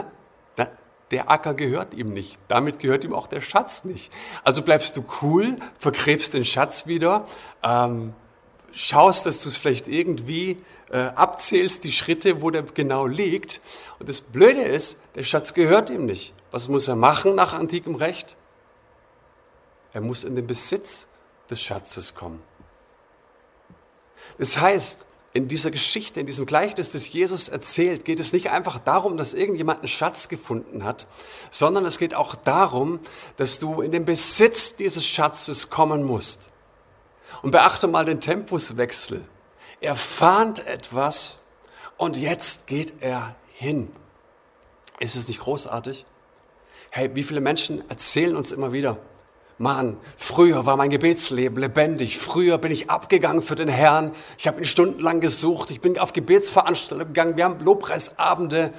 Der 1.11 1.31
Acker 1.31 1.55
gehört 1.55 1.95
ihm 1.95 2.13
nicht. 2.13 2.39
Damit 2.49 2.79
gehört 2.79 3.05
ihm 3.05 3.15
auch 3.15 3.27
der 3.27 3.41
Schatz 3.41 3.85
nicht. 3.85 4.13
Also 4.43 4.63
bleibst 4.63 4.97
du 4.97 5.05
cool, 5.23 5.57
vergräbst 5.79 6.35
den 6.35 6.45
Schatz 6.45 6.87
wieder, 6.87 7.27
ähm, 7.63 8.15
schaust, 8.75 9.27
dass 9.27 9.43
du 9.43 9.49
es 9.49 9.57
vielleicht 9.57 9.89
irgendwie 9.89 10.59
äh, 10.91 10.99
abzählst, 10.99 11.85
die 11.85 11.93
Schritte, 11.93 12.43
wo 12.43 12.51
der 12.51 12.63
genau 12.63 13.07
liegt. 13.07 13.61
Und 13.99 14.09
das 14.09 14.21
Blöde 14.21 14.63
ist, 14.63 14.99
der 15.15 15.25
Schatz 15.25 15.55
gehört 15.55 15.91
ihm 15.91 16.07
nicht. 16.07 16.35
Was 16.51 16.69
muss 16.69 16.89
er 16.89 16.97
machen 16.97 17.35
nach 17.35 17.53
antikem 17.55 17.95
Recht? 17.95 18.37
Er 19.93 20.01
muss 20.01 20.25
in 20.25 20.37
den 20.37 20.47
Besitz 20.47 21.09
des 21.51 21.63
Schatzes 21.63 22.15
kommen. 22.15 22.43
Das 24.39 24.59
heißt, 24.59 25.07
in 25.33 25.49
dieser 25.49 25.73
Geschichte, 25.73 26.21
in 26.21 26.27
diesem 26.27 26.47
Gleichnis, 26.47 26.93
das 26.93 27.13
Jesus 27.13 27.49
erzählt, 27.49 28.05
geht 28.05 28.21
es 28.21 28.33
nicht 28.33 28.51
einfach 28.51 28.79
darum, 28.79 29.17
dass 29.17 29.35
irgendjemand 29.35 29.81
einen 29.81 29.89
Schatz 29.89 30.29
gefunden 30.29 30.85
hat, 30.85 31.07
sondern 31.51 31.85
es 31.85 31.99
geht 31.99 32.15
auch 32.15 32.37
darum, 32.37 33.01
dass 33.37 33.59
du 33.59 33.83
in 33.83 33.91
den 33.91 34.05
Besitz 34.05 34.77
dieses 34.77 35.05
Schatzes 35.05 35.71
kommen 35.71 36.05
musst. 36.05 36.53
Und 37.43 37.51
beachte 37.51 37.87
mal 37.87 38.05
den 38.05 38.21
Tempuswechsel. 38.21 39.25
Er 39.81 39.97
fahnt 39.97 40.67
etwas 40.67 41.39
und 41.97 42.17
jetzt 42.17 42.67
geht 42.67 42.95
er 43.01 43.37
hin. 43.53 43.91
Ist 44.99 45.17
es 45.17 45.29
nicht 45.29 45.41
großartig? 45.41 46.07
Hey, 46.91 47.11
wie 47.15 47.23
viele 47.23 47.41
Menschen 47.41 47.89
erzählen 47.91 48.37
uns 48.37 48.53
immer 48.53 48.73
wieder, 48.73 48.99
Mann, 49.59 49.99
früher 50.17 50.67
war 50.67 50.77
mein 50.77 50.91
Gebetsleben 50.91 51.59
lebendig. 51.59 52.19
Früher 52.19 52.59
bin 52.59 52.73
ich 52.73 52.91
abgegangen 52.91 53.41
für 53.41 53.55
den 53.55 53.69
Herrn. 53.69 54.11
Ich 54.37 54.49
habe 54.49 54.61
ihn 54.61 54.65
stundenlang 54.65 55.21
gesucht. 55.21 55.71
Ich 55.71 55.81
bin 55.81 55.99
auf 55.99 56.13
Gebetsveranstaltungen 56.13 57.13
gegangen. 57.13 57.37
Wir 57.37 57.45
haben 57.45 57.61
Lobpreisabende 57.61 58.73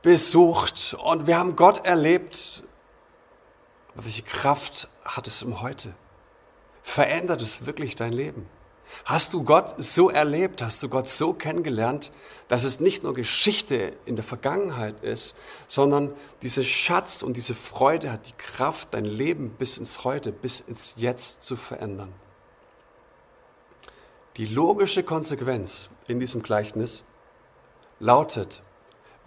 besucht 0.00 0.96
und 1.02 1.26
wir 1.26 1.38
haben 1.38 1.54
Gott 1.54 1.84
erlebt. 1.84 2.62
Aber 3.94 4.06
welche 4.06 4.22
Kraft 4.22 4.88
hat 5.04 5.26
es 5.26 5.42
im 5.42 5.60
Heute? 5.60 5.94
Verändert 6.88 7.42
es 7.42 7.66
wirklich 7.66 7.96
dein 7.96 8.14
Leben? 8.14 8.48
Hast 9.04 9.34
du 9.34 9.44
Gott 9.44 9.74
so 9.76 10.08
erlebt, 10.08 10.62
hast 10.62 10.82
du 10.82 10.88
Gott 10.88 11.06
so 11.06 11.34
kennengelernt, 11.34 12.12
dass 12.48 12.64
es 12.64 12.80
nicht 12.80 13.02
nur 13.02 13.12
Geschichte 13.12 13.92
in 14.06 14.16
der 14.16 14.24
Vergangenheit 14.24 15.04
ist, 15.04 15.36
sondern 15.66 16.14
dieser 16.40 16.64
Schatz 16.64 17.22
und 17.22 17.36
diese 17.36 17.54
Freude 17.54 18.10
hat 18.10 18.26
die 18.28 18.38
Kraft, 18.38 18.94
dein 18.94 19.04
Leben 19.04 19.50
bis 19.50 19.76
ins 19.76 20.02
Heute, 20.04 20.32
bis 20.32 20.60
ins 20.60 20.94
Jetzt 20.96 21.42
zu 21.42 21.56
verändern. 21.56 22.10
Die 24.38 24.46
logische 24.46 25.02
Konsequenz 25.02 25.90
in 26.06 26.18
diesem 26.18 26.42
Gleichnis 26.42 27.04
lautet, 28.00 28.62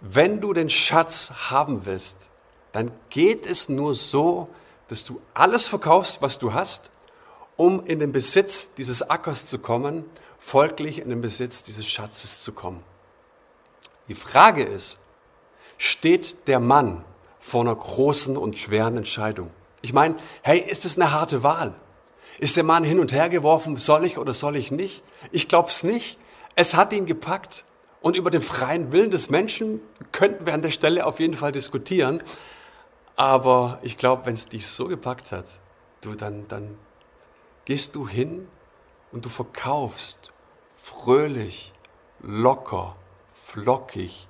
wenn 0.00 0.40
du 0.40 0.52
den 0.52 0.68
Schatz 0.68 1.32
haben 1.48 1.86
willst, 1.86 2.32
dann 2.72 2.90
geht 3.08 3.46
es 3.46 3.68
nur 3.68 3.94
so, 3.94 4.48
dass 4.88 5.04
du 5.04 5.22
alles 5.32 5.68
verkaufst, 5.68 6.22
was 6.22 6.40
du 6.40 6.52
hast, 6.52 6.91
um 7.56 7.84
in 7.86 7.98
den 7.98 8.12
Besitz 8.12 8.74
dieses 8.74 9.08
Ackers 9.08 9.46
zu 9.46 9.58
kommen, 9.58 10.04
folglich 10.38 10.98
in 10.98 11.08
den 11.08 11.20
Besitz 11.20 11.62
dieses 11.62 11.86
Schatzes 11.86 12.42
zu 12.42 12.52
kommen. 12.52 12.82
Die 14.08 14.14
Frage 14.14 14.62
ist, 14.62 14.98
steht 15.78 16.48
der 16.48 16.60
Mann 16.60 17.04
vor 17.38 17.62
einer 17.62 17.74
großen 17.74 18.36
und 18.36 18.58
schweren 18.58 18.96
Entscheidung? 18.96 19.50
Ich 19.80 19.92
meine, 19.92 20.16
hey, 20.42 20.58
ist 20.58 20.84
es 20.84 20.96
eine 20.96 21.12
harte 21.12 21.42
Wahl? 21.42 21.74
Ist 22.38 22.56
der 22.56 22.64
Mann 22.64 22.84
hin 22.84 22.98
und 22.98 23.12
her 23.12 23.28
geworfen, 23.28 23.76
soll 23.76 24.04
ich 24.04 24.18
oder 24.18 24.32
soll 24.32 24.56
ich 24.56 24.72
nicht? 24.72 25.02
Ich 25.30 25.48
glaube 25.48 25.68
es 25.68 25.84
nicht. 25.84 26.18
Es 26.54 26.74
hat 26.74 26.92
ihn 26.92 27.06
gepackt. 27.06 27.64
Und 28.00 28.16
über 28.16 28.30
den 28.30 28.42
freien 28.42 28.90
Willen 28.90 29.12
des 29.12 29.30
Menschen 29.30 29.80
könnten 30.10 30.44
wir 30.44 30.54
an 30.54 30.62
der 30.62 30.72
Stelle 30.72 31.06
auf 31.06 31.20
jeden 31.20 31.34
Fall 31.34 31.52
diskutieren. 31.52 32.22
Aber 33.14 33.78
ich 33.82 33.96
glaube, 33.96 34.26
wenn 34.26 34.34
es 34.34 34.48
dich 34.48 34.66
so 34.66 34.88
gepackt 34.88 35.30
hat, 35.30 35.60
du, 36.00 36.14
dann, 36.14 36.48
dann 36.48 36.76
gehst 37.64 37.94
du 37.94 38.08
hin 38.08 38.48
und 39.12 39.24
du 39.24 39.28
verkaufst 39.28 40.32
fröhlich, 40.74 41.72
locker, 42.20 42.96
flockig 43.30 44.28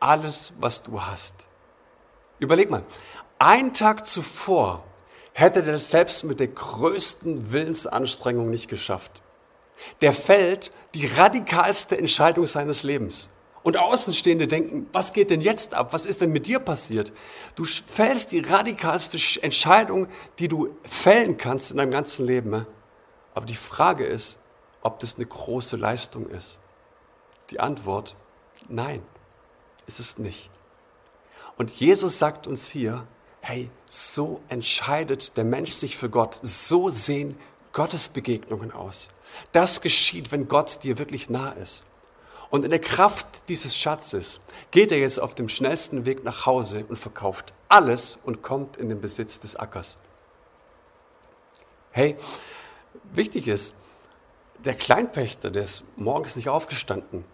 alles, 0.00 0.54
was 0.58 0.82
du 0.82 1.02
hast. 1.02 1.48
Überleg 2.38 2.70
mal, 2.70 2.82
ein 3.38 3.74
Tag 3.74 4.06
zuvor 4.06 4.82
hätte 5.32 5.62
der 5.62 5.78
selbst 5.78 6.24
mit 6.24 6.40
der 6.40 6.48
größten 6.48 7.52
Willensanstrengung 7.52 8.50
nicht 8.50 8.68
geschafft. 8.68 9.22
Der 10.00 10.12
fällt 10.12 10.72
die 10.94 11.06
radikalste 11.06 11.96
Entscheidung 11.96 12.46
seines 12.46 12.82
Lebens. 12.82 13.30
Und 13.62 13.76
Außenstehende 13.76 14.46
denken, 14.46 14.88
was 14.92 15.12
geht 15.12 15.30
denn 15.30 15.42
jetzt 15.42 15.74
ab? 15.74 15.92
Was 15.92 16.06
ist 16.06 16.22
denn 16.22 16.32
mit 16.32 16.46
dir 16.46 16.60
passiert? 16.60 17.12
Du 17.56 17.64
fällst 17.64 18.32
die 18.32 18.40
radikalste 18.40 19.18
Entscheidung, 19.42 20.06
die 20.38 20.48
du 20.48 20.74
fällen 20.82 21.36
kannst 21.36 21.70
in 21.70 21.76
deinem 21.76 21.90
ganzen 21.90 22.26
Leben. 22.26 22.66
Aber 23.34 23.46
die 23.46 23.54
Frage 23.54 24.04
ist, 24.04 24.38
ob 24.82 24.98
das 25.00 25.16
eine 25.16 25.26
große 25.26 25.76
Leistung 25.76 26.26
ist. 26.26 26.60
Die 27.50 27.60
Antwort, 27.60 28.16
nein, 28.68 29.02
ist 29.86 30.00
es 30.00 30.18
nicht. 30.18 30.50
Und 31.58 31.70
Jesus 31.70 32.18
sagt 32.18 32.46
uns 32.46 32.70
hier, 32.70 33.06
hey, 33.42 33.70
so 33.86 34.40
entscheidet 34.48 35.36
der 35.36 35.44
Mensch 35.44 35.72
sich 35.72 35.98
für 35.98 36.08
Gott. 36.08 36.38
So 36.42 36.88
sehen 36.88 37.36
Gottes 37.72 38.08
Begegnungen 38.08 38.72
aus. 38.72 39.10
Das 39.52 39.80
geschieht, 39.80 40.32
wenn 40.32 40.48
Gott 40.48 40.82
dir 40.82 40.98
wirklich 40.98 41.28
nah 41.28 41.50
ist. 41.50 41.84
Und 42.50 42.64
in 42.64 42.70
der 42.70 42.80
Kraft 42.80 43.26
dieses 43.48 43.76
Schatzes 43.76 44.40
geht 44.72 44.90
er 44.90 44.98
jetzt 44.98 45.20
auf 45.20 45.34
dem 45.34 45.48
schnellsten 45.48 46.04
Weg 46.04 46.24
nach 46.24 46.46
Hause 46.46 46.84
und 46.88 46.98
verkauft 46.98 47.54
alles 47.68 48.18
und 48.24 48.42
kommt 48.42 48.76
in 48.76 48.88
den 48.88 49.00
Besitz 49.00 49.38
des 49.38 49.54
Ackers. 49.54 49.98
Hey, 51.92 52.16
wichtig 53.12 53.46
ist, 53.46 53.74
der 54.64 54.74
Kleinpächter, 54.74 55.50
der 55.50 55.62
ist 55.62 55.84
morgens 55.96 56.36
nicht 56.36 56.48
aufgestanden. 56.48 57.24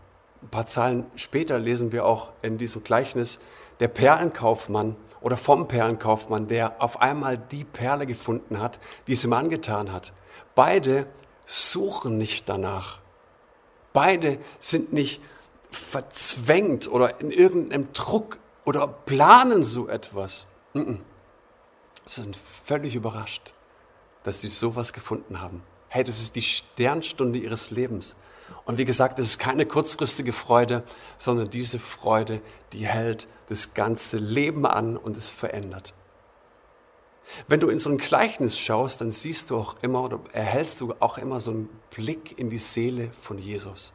Ein 0.42 0.48
paar 0.48 0.66
Zahlen 0.66 1.06
später 1.16 1.58
lesen 1.58 1.92
wir 1.92 2.04
auch 2.04 2.32
in 2.42 2.58
diesem 2.58 2.84
Gleichnis, 2.84 3.40
der 3.80 3.88
Perlenkaufmann 3.88 4.96
oder 5.20 5.36
vom 5.36 5.66
Perlenkaufmann, 5.66 6.46
der 6.46 6.80
auf 6.80 7.00
einmal 7.00 7.36
die 7.38 7.64
Perle 7.64 8.06
gefunden 8.06 8.60
hat, 8.60 8.78
die 9.06 9.14
es 9.14 9.24
ihm 9.24 9.32
angetan 9.32 9.92
hat. 9.92 10.12
Beide 10.54 11.06
suchen 11.44 12.18
nicht 12.18 12.48
danach. 12.48 13.00
Beide 13.96 14.38
sind 14.58 14.92
nicht 14.92 15.22
verzwängt 15.70 16.86
oder 16.86 17.18
in 17.18 17.30
irgendeinem 17.30 17.94
Druck 17.94 18.38
oder 18.66 18.86
planen 18.86 19.64
so 19.64 19.88
etwas. 19.88 20.44
Sie 20.74 21.00
sind 22.04 22.36
völlig 22.36 22.94
überrascht, 22.94 23.54
dass 24.22 24.42
sie 24.42 24.48
sowas 24.48 24.92
gefunden 24.92 25.40
haben. 25.40 25.62
Hey, 25.88 26.04
das 26.04 26.20
ist 26.20 26.36
die 26.36 26.42
Sternstunde 26.42 27.38
ihres 27.38 27.70
Lebens. 27.70 28.16
Und 28.66 28.76
wie 28.76 28.84
gesagt, 28.84 29.18
es 29.18 29.28
ist 29.28 29.38
keine 29.38 29.64
kurzfristige 29.64 30.34
Freude, 30.34 30.82
sondern 31.16 31.48
diese 31.48 31.78
Freude, 31.78 32.42
die 32.74 32.86
hält 32.86 33.28
das 33.48 33.72
ganze 33.72 34.18
Leben 34.18 34.66
an 34.66 34.98
und 34.98 35.16
es 35.16 35.30
verändert. 35.30 35.94
Wenn 37.48 37.60
du 37.60 37.70
in 37.70 37.78
so 37.78 37.88
ein 37.88 37.96
Gleichnis 37.96 38.58
schaust, 38.58 39.00
dann 39.00 39.10
siehst 39.10 39.48
du 39.48 39.56
auch 39.56 39.76
immer 39.80 40.02
oder 40.02 40.20
erhältst 40.32 40.82
du 40.82 40.92
auch 41.00 41.16
immer 41.16 41.40
so 41.40 41.52
einen 41.52 41.68
Blick 41.96 42.38
in 42.38 42.50
die 42.50 42.58
Seele 42.58 43.10
von 43.22 43.38
Jesus. 43.38 43.94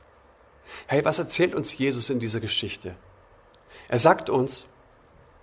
Hey, 0.87 1.05
was 1.05 1.19
erzählt 1.19 1.53
uns 1.53 1.77
Jesus 1.77 2.09
in 2.09 2.19
dieser 2.19 2.39
Geschichte? 2.39 2.95
Er 3.89 3.99
sagt 3.99 4.31
uns, 4.31 4.65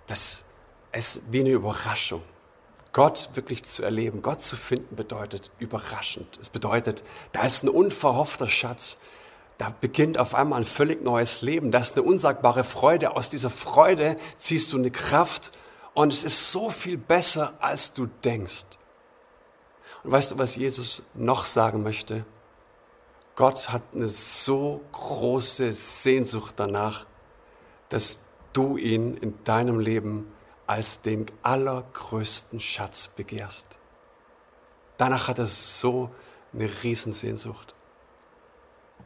dass 0.07 0.43
es 0.91 1.21
wie 1.31 1.39
eine 1.39 1.51
Überraschung. 1.51 2.21
Gott 2.91 3.29
wirklich 3.35 3.63
zu 3.63 3.83
erleben, 3.83 4.21
Gott 4.21 4.41
zu 4.41 4.57
finden, 4.57 4.97
bedeutet 4.97 5.51
überraschend. 5.57 6.37
Es 6.37 6.49
bedeutet, 6.49 7.05
da 7.31 7.43
ist 7.43 7.63
ein 7.63 7.69
unverhoffter 7.69 8.49
Schatz. 8.49 8.97
Da 9.57 9.73
beginnt 9.79 10.17
auf 10.17 10.35
einmal 10.35 10.59
ein 10.59 10.65
völlig 10.65 11.01
neues 11.01 11.41
Leben. 11.41 11.71
Da 11.71 11.79
ist 11.79 11.95
eine 11.95 12.05
unsagbare 12.05 12.65
Freude. 12.65 13.15
Aus 13.15 13.29
dieser 13.29 13.51
Freude 13.51 14.17
ziehst 14.35 14.73
du 14.73 14.77
eine 14.77 14.91
Kraft 14.91 15.53
und 15.93 16.11
es 16.11 16.25
ist 16.25 16.51
so 16.51 16.69
viel 16.69 16.97
besser, 16.97 17.53
als 17.61 17.93
du 17.93 18.07
denkst. 18.07 18.65
Und 20.03 20.11
weißt 20.11 20.31
du, 20.31 20.37
was 20.37 20.57
Jesus 20.57 21.03
noch 21.13 21.45
sagen 21.45 21.83
möchte? 21.83 22.25
Gott 23.39 23.69
hat 23.69 23.83
eine 23.93 24.09
so 24.09 24.81
große 24.91 25.71
Sehnsucht 25.71 26.55
danach, 26.57 27.05
dass 27.87 28.25
du 28.51 28.75
ihn 28.75 29.15
in 29.15 29.41
deinem 29.45 29.79
Leben 29.79 30.29
als 30.67 31.03
den 31.03 31.25
allergrößten 31.41 32.59
Schatz 32.59 33.07
begehrst. 33.07 33.79
Danach 34.97 35.29
hat 35.29 35.39
er 35.39 35.47
so 35.47 36.11
eine 36.51 36.69
Riesensehnsucht. 36.83 37.75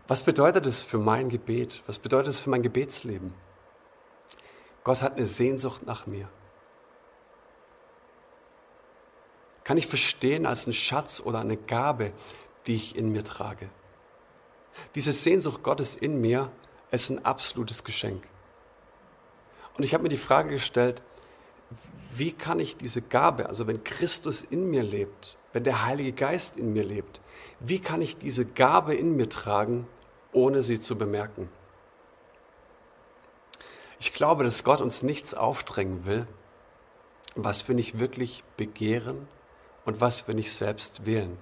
Was 0.07 0.23
bedeutet 0.23 0.65
es 0.65 0.81
für 0.81 0.97
mein 0.97 1.29
Gebet? 1.29 1.83
Was 1.85 1.99
bedeutet 1.99 2.29
es 2.29 2.39
für 2.39 2.49
mein 2.49 2.63
Gebetsleben? 2.63 3.35
Gott 4.83 5.03
hat 5.03 5.15
eine 5.15 5.27
Sehnsucht 5.27 5.85
nach 5.85 6.07
mir. 6.07 6.27
Kann 9.63 9.77
ich 9.77 9.85
verstehen 9.85 10.47
als 10.47 10.65
einen 10.65 10.73
Schatz 10.73 11.21
oder 11.23 11.41
eine 11.41 11.55
Gabe, 11.55 12.13
die 12.65 12.77
ich 12.77 12.95
in 12.95 13.11
mir 13.11 13.23
trage. 13.23 13.69
Diese 14.95 15.11
Sehnsucht 15.11 15.63
Gottes 15.63 15.95
in 15.95 16.19
mir 16.19 16.51
ist 16.91 17.09
ein 17.09 17.25
absolutes 17.25 17.83
Geschenk. 17.83 18.27
Und 19.77 19.83
ich 19.83 19.93
habe 19.93 20.03
mir 20.03 20.09
die 20.09 20.17
Frage 20.17 20.49
gestellt, 20.49 21.01
wie 22.13 22.31
kann 22.31 22.59
ich 22.59 22.77
diese 22.77 23.01
Gabe, 23.01 23.47
also 23.47 23.65
wenn 23.65 23.83
Christus 23.83 24.43
in 24.43 24.69
mir 24.69 24.83
lebt, 24.83 25.37
wenn 25.51 25.63
der 25.63 25.85
Heilige 25.85 26.13
Geist 26.13 26.57
in 26.57 26.71
mir 26.73 26.83
lebt, 26.83 27.21
wie 27.59 27.79
kann 27.79 28.01
ich 28.01 28.17
diese 28.17 28.45
Gabe 28.45 28.93
in 28.93 29.15
mir 29.15 29.29
tragen, 29.29 29.87
ohne 30.31 30.61
sie 30.61 30.79
zu 30.79 30.95
bemerken? 30.95 31.49
Ich 33.99 34.13
glaube, 34.13 34.43
dass 34.43 34.63
Gott 34.63 34.81
uns 34.81 35.01
nichts 35.01 35.33
aufdrängen 35.33 36.05
will, 36.05 36.27
was 37.35 37.67
wir 37.67 37.73
nicht 37.73 37.99
wirklich 37.99 38.43
begehren 38.57 39.27
und 39.85 40.01
was 40.01 40.27
wir 40.27 40.35
nicht 40.35 40.51
selbst 40.51 41.05
wählen. 41.05 41.37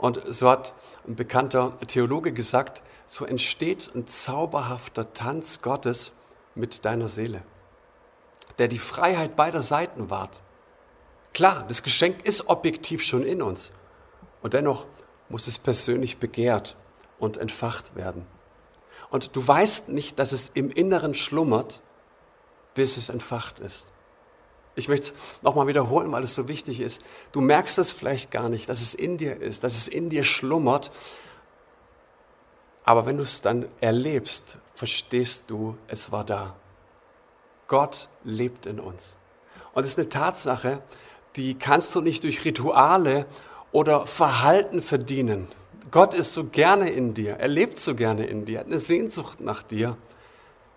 Und 0.00 0.20
so 0.26 0.48
hat 0.48 0.74
ein 1.06 1.14
bekannter 1.14 1.76
Theologe 1.86 2.32
gesagt, 2.32 2.82
so 3.06 3.24
entsteht 3.24 3.90
ein 3.94 4.06
zauberhafter 4.06 5.12
Tanz 5.12 5.62
Gottes 5.62 6.12
mit 6.54 6.84
deiner 6.84 7.08
Seele 7.08 7.42
der 8.60 8.68
die 8.68 8.78
Freiheit 8.78 9.36
beider 9.36 9.62
Seiten 9.62 10.10
wahrt. 10.10 10.42
Klar, 11.32 11.64
das 11.66 11.82
Geschenk 11.82 12.26
ist 12.26 12.48
objektiv 12.48 13.02
schon 13.02 13.22
in 13.22 13.40
uns. 13.40 13.72
Und 14.42 14.52
dennoch 14.52 14.86
muss 15.30 15.46
es 15.46 15.58
persönlich 15.58 16.18
begehrt 16.18 16.76
und 17.18 17.38
entfacht 17.38 17.96
werden. 17.96 18.26
Und 19.08 19.34
du 19.34 19.46
weißt 19.48 19.88
nicht, 19.88 20.18
dass 20.18 20.32
es 20.32 20.50
im 20.50 20.68
Inneren 20.68 21.14
schlummert, 21.14 21.80
bis 22.74 22.98
es 22.98 23.08
entfacht 23.08 23.60
ist. 23.60 23.92
Ich 24.74 24.88
möchte 24.88 25.08
es 25.08 25.14
nochmal 25.42 25.66
wiederholen, 25.66 26.10
weil 26.12 26.22
es 26.22 26.34
so 26.34 26.48
wichtig 26.48 26.80
ist. 26.80 27.02
Du 27.32 27.40
merkst 27.40 27.78
es 27.78 27.92
vielleicht 27.92 28.30
gar 28.30 28.48
nicht, 28.48 28.68
dass 28.68 28.80
es 28.80 28.94
in 28.94 29.18
dir 29.18 29.40
ist, 29.40 29.64
dass 29.64 29.76
es 29.76 29.88
in 29.88 30.10
dir 30.10 30.24
schlummert. 30.24 30.90
Aber 32.84 33.06
wenn 33.06 33.16
du 33.16 33.22
es 33.22 33.42
dann 33.42 33.68
erlebst, 33.80 34.58
verstehst 34.74 35.44
du, 35.48 35.76
es 35.88 36.12
war 36.12 36.24
da. 36.24 36.56
Gott 37.66 38.08
lebt 38.24 38.66
in 38.66 38.80
uns. 38.80 39.18
Und 39.72 39.82
das 39.82 39.92
ist 39.92 39.98
eine 39.98 40.08
Tatsache, 40.08 40.82
die 41.36 41.54
kannst 41.54 41.94
du 41.94 42.00
nicht 42.00 42.24
durch 42.24 42.44
Rituale 42.44 43.26
oder 43.72 44.06
Verhalten 44.06 44.82
verdienen. 44.82 45.46
Gott 45.90 46.14
ist 46.14 46.32
so 46.32 46.44
gerne 46.44 46.90
in 46.90 47.14
dir, 47.14 47.36
er 47.36 47.48
lebt 47.48 47.78
so 47.78 47.94
gerne 47.94 48.26
in 48.26 48.44
dir, 48.44 48.60
hat 48.60 48.66
eine 48.66 48.78
Sehnsucht 48.78 49.40
nach 49.40 49.62
dir. 49.62 49.96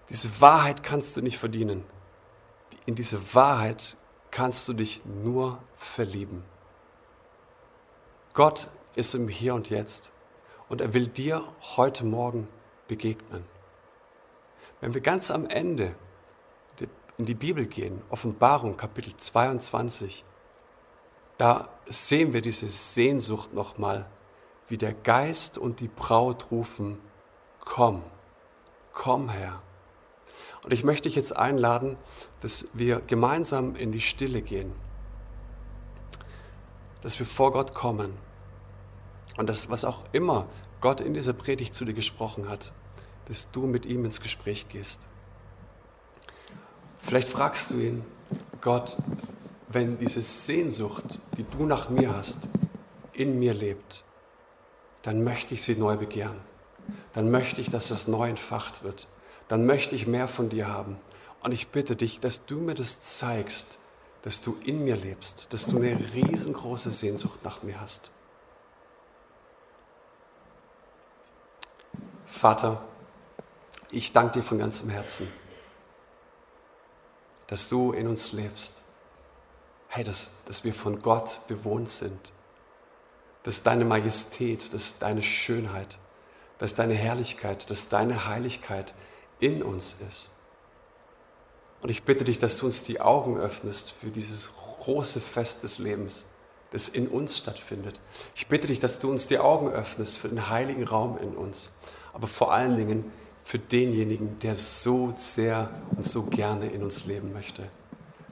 Diese 0.10 0.42
Wahrheit 0.42 0.84
kannst 0.84 1.18
du 1.18 1.22
nicht 1.22 1.38
verdienen. 1.38 1.84
In 2.86 2.96
diese 2.96 3.34
Wahrheit 3.34 3.98
kannst 4.32 4.68
du 4.68 4.74
dich 4.74 5.04
nur 5.06 5.60
verlieben. 5.76 6.44
Gott 8.34 8.70
ist 8.96 9.16
im 9.16 9.28
Hier 9.28 9.56
und 9.56 9.70
Jetzt 9.70 10.12
und 10.70 10.82
er 10.82 10.94
will 10.94 11.08
dir 11.08 11.44
heute 11.78 12.04
Morgen 12.04 12.48
begegnen. 12.88 13.46
Wenn 14.82 14.94
wir 14.94 15.02
ganz 15.02 15.32
am 15.32 15.48
Ende 15.48 15.96
in 17.18 17.26
die 17.26 17.36
Bibel 17.36 17.68
gehen, 17.68 18.02
Offenbarung 18.10 18.76
Kapitel 18.76 19.16
22, 19.16 20.26
da 21.38 21.70
sehen 21.86 22.34
wir 22.34 22.42
diese 22.42 22.68
Sehnsucht 22.68 23.54
nochmal, 23.54 24.10
wie 24.68 24.78
der 24.78 24.94
Geist 24.94 25.58
und 25.58 25.80
die 25.80 25.88
Braut 25.88 26.52
rufen, 26.52 27.00
komm, 27.60 28.04
komm 28.92 29.30
Herr. 29.30 29.62
Und 30.64 30.72
ich 30.72 30.84
möchte 30.84 31.10
dich 31.10 31.16
jetzt 31.16 31.36
einladen, 31.36 31.98
dass 32.42 32.68
wir 32.74 33.02
gemeinsam 33.02 33.76
in 33.76 33.92
die 33.92 34.02
Stille 34.02 34.42
gehen, 34.42 34.72
dass 37.02 37.20
wir 37.20 37.26
vor 37.26 37.52
Gott 37.52 37.74
kommen 37.74 38.14
und 39.38 39.50
das, 39.50 39.70
was 39.70 39.84
auch 39.84 40.04
immer 40.14 40.48
Gott 40.80 41.02
in 41.02 41.14
dieser 41.14 41.34
Predigt 41.34 41.74
zu 41.74 41.86
dir 41.86 41.94
gesprochen 41.94 42.48
hat, 42.48 42.74
dass 43.26 43.52
du 43.52 43.66
mit 43.66 43.86
ihm 43.86 44.06
ins 44.06 44.22
Gespräch 44.22 44.68
gehst. 44.70 45.08
Vielleicht 47.00 47.28
fragst 47.28 47.72
du 47.72 47.80
ihn, 47.80 48.06
Gott, 48.62 48.98
wenn 49.68 49.98
diese 49.98 50.22
Sehnsucht, 50.22 51.20
die 51.38 51.44
du 51.44 51.66
nach 51.66 51.90
mir 51.90 52.16
hast, 52.16 52.48
in 53.12 53.40
mir 53.40 53.54
lebt, 53.54 54.06
dann 55.02 55.24
möchte 55.24 55.54
ich 55.54 55.62
sie 55.62 55.76
neu 55.76 55.98
begehren. 55.98 56.38
Dann 57.12 57.30
möchte 57.30 57.60
ich, 57.60 57.70
dass 57.70 57.90
das 57.90 58.08
neu 58.08 58.30
entfacht 58.30 58.84
wird. 58.84 59.08
Dann 59.48 59.66
möchte 59.66 59.96
ich 59.96 60.08
mehr 60.08 60.28
von 60.28 60.50
dir 60.50 60.68
haben. 60.68 60.98
Und 61.44 61.52
ich 61.52 61.70
bitte 61.70 61.96
dich, 61.96 62.20
dass 62.20 62.46
du 62.46 62.58
mir 62.58 62.74
das 62.74 63.02
zeigst, 63.02 63.80
dass 64.22 64.42
du 64.42 64.58
in 64.64 64.84
mir 64.84 64.96
lebst, 64.96 65.52
dass 65.52 65.68
du 65.68 65.78
eine 65.78 66.00
riesengroße 66.14 66.90
Sehnsucht 66.90 67.44
nach 67.44 67.62
mir 67.62 67.80
hast. 67.82 68.12
Vater, 72.26 72.82
ich 73.92 74.14
danke 74.14 74.40
dir 74.40 74.44
von 74.44 74.58
ganzem 74.58 74.90
Herzen, 74.90 75.28
dass 77.48 77.70
du 77.70 77.92
in 77.92 78.08
uns 78.08 78.32
lebst. 78.32 78.84
Hey, 79.88 80.04
dass, 80.04 80.44
dass 80.46 80.64
wir 80.64 80.74
von 80.74 81.02
Gott 81.02 81.42
bewohnt 81.48 81.88
sind. 81.88 82.34
Dass 83.44 83.62
deine 83.62 83.86
Majestät, 83.86 84.74
dass 84.74 84.98
deine 84.98 85.22
Schönheit, 85.22 86.00
dass 86.58 86.74
deine 86.74 86.96
Herrlichkeit, 86.96 87.70
dass 87.70 87.90
deine 87.90 88.26
Heiligkeit 88.26 88.96
in 89.44 89.62
uns 89.62 89.98
ist. 90.08 90.32
Und 91.82 91.90
ich 91.90 92.04
bitte 92.04 92.24
dich, 92.24 92.40
dass 92.40 92.58
du 92.58 92.66
uns 92.66 92.84
die 92.84 93.02
Augen 93.02 93.38
öffnest 93.38 93.92
für 93.92 94.08
dieses 94.08 94.54
große 94.80 95.20
Fest 95.20 95.64
des 95.64 95.80
Lebens, 95.80 96.28
das 96.72 96.88
in 96.88 97.08
uns 97.08 97.38
stattfindet. 97.38 98.00
Ich 98.36 98.48
bitte 98.48 98.68
dich, 98.68 98.80
dass 98.80 99.00
du 99.00 99.12
uns 99.12 99.28
die 99.28 99.40
Augen 99.40 99.70
öffnest 99.70 100.18
für 100.18 100.30
den 100.30 100.50
heiligen 100.50 100.88
Raum 100.88 101.18
in 101.18 101.36
uns 101.36 101.72
aber 102.14 102.28
vor 102.28 102.54
allen 102.54 102.78
Dingen 102.78 103.12
für 103.44 103.60
denjenigen, 103.60 104.40
der 104.40 104.56
so 104.56 105.12
sehr 105.16 105.70
und 105.96 106.06
so 106.06 106.28
gerne 106.28 106.68
in 106.68 106.82
uns 106.82 107.06
leben 107.06 107.34
möchte. 107.34 107.68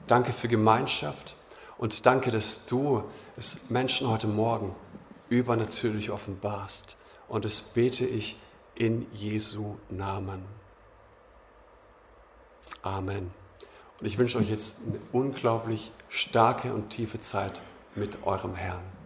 Danke 0.07 0.31
für 0.31 0.47
Gemeinschaft 0.47 1.35
und 1.77 2.05
danke, 2.05 2.31
dass 2.31 2.65
du 2.67 3.03
es 3.35 3.69
Menschen 3.69 4.07
heute 4.07 4.27
Morgen 4.27 4.73
übernatürlich 5.27 6.11
offenbarst. 6.11 6.95
Und 7.27 7.43
das 7.43 7.61
bete 7.61 8.05
ich 8.05 8.37
in 8.75 9.07
Jesu 9.13 9.77
Namen. 9.89 10.60
Amen. 12.81 13.29
Und 13.99 14.07
ich 14.07 14.17
wünsche 14.17 14.37
euch 14.37 14.49
jetzt 14.49 14.87
eine 14.87 14.99
unglaublich 15.11 15.91
starke 16.09 16.73
und 16.73 16.89
tiefe 16.89 17.19
Zeit 17.19 17.61
mit 17.95 18.23
eurem 18.25 18.55
Herrn. 18.55 19.00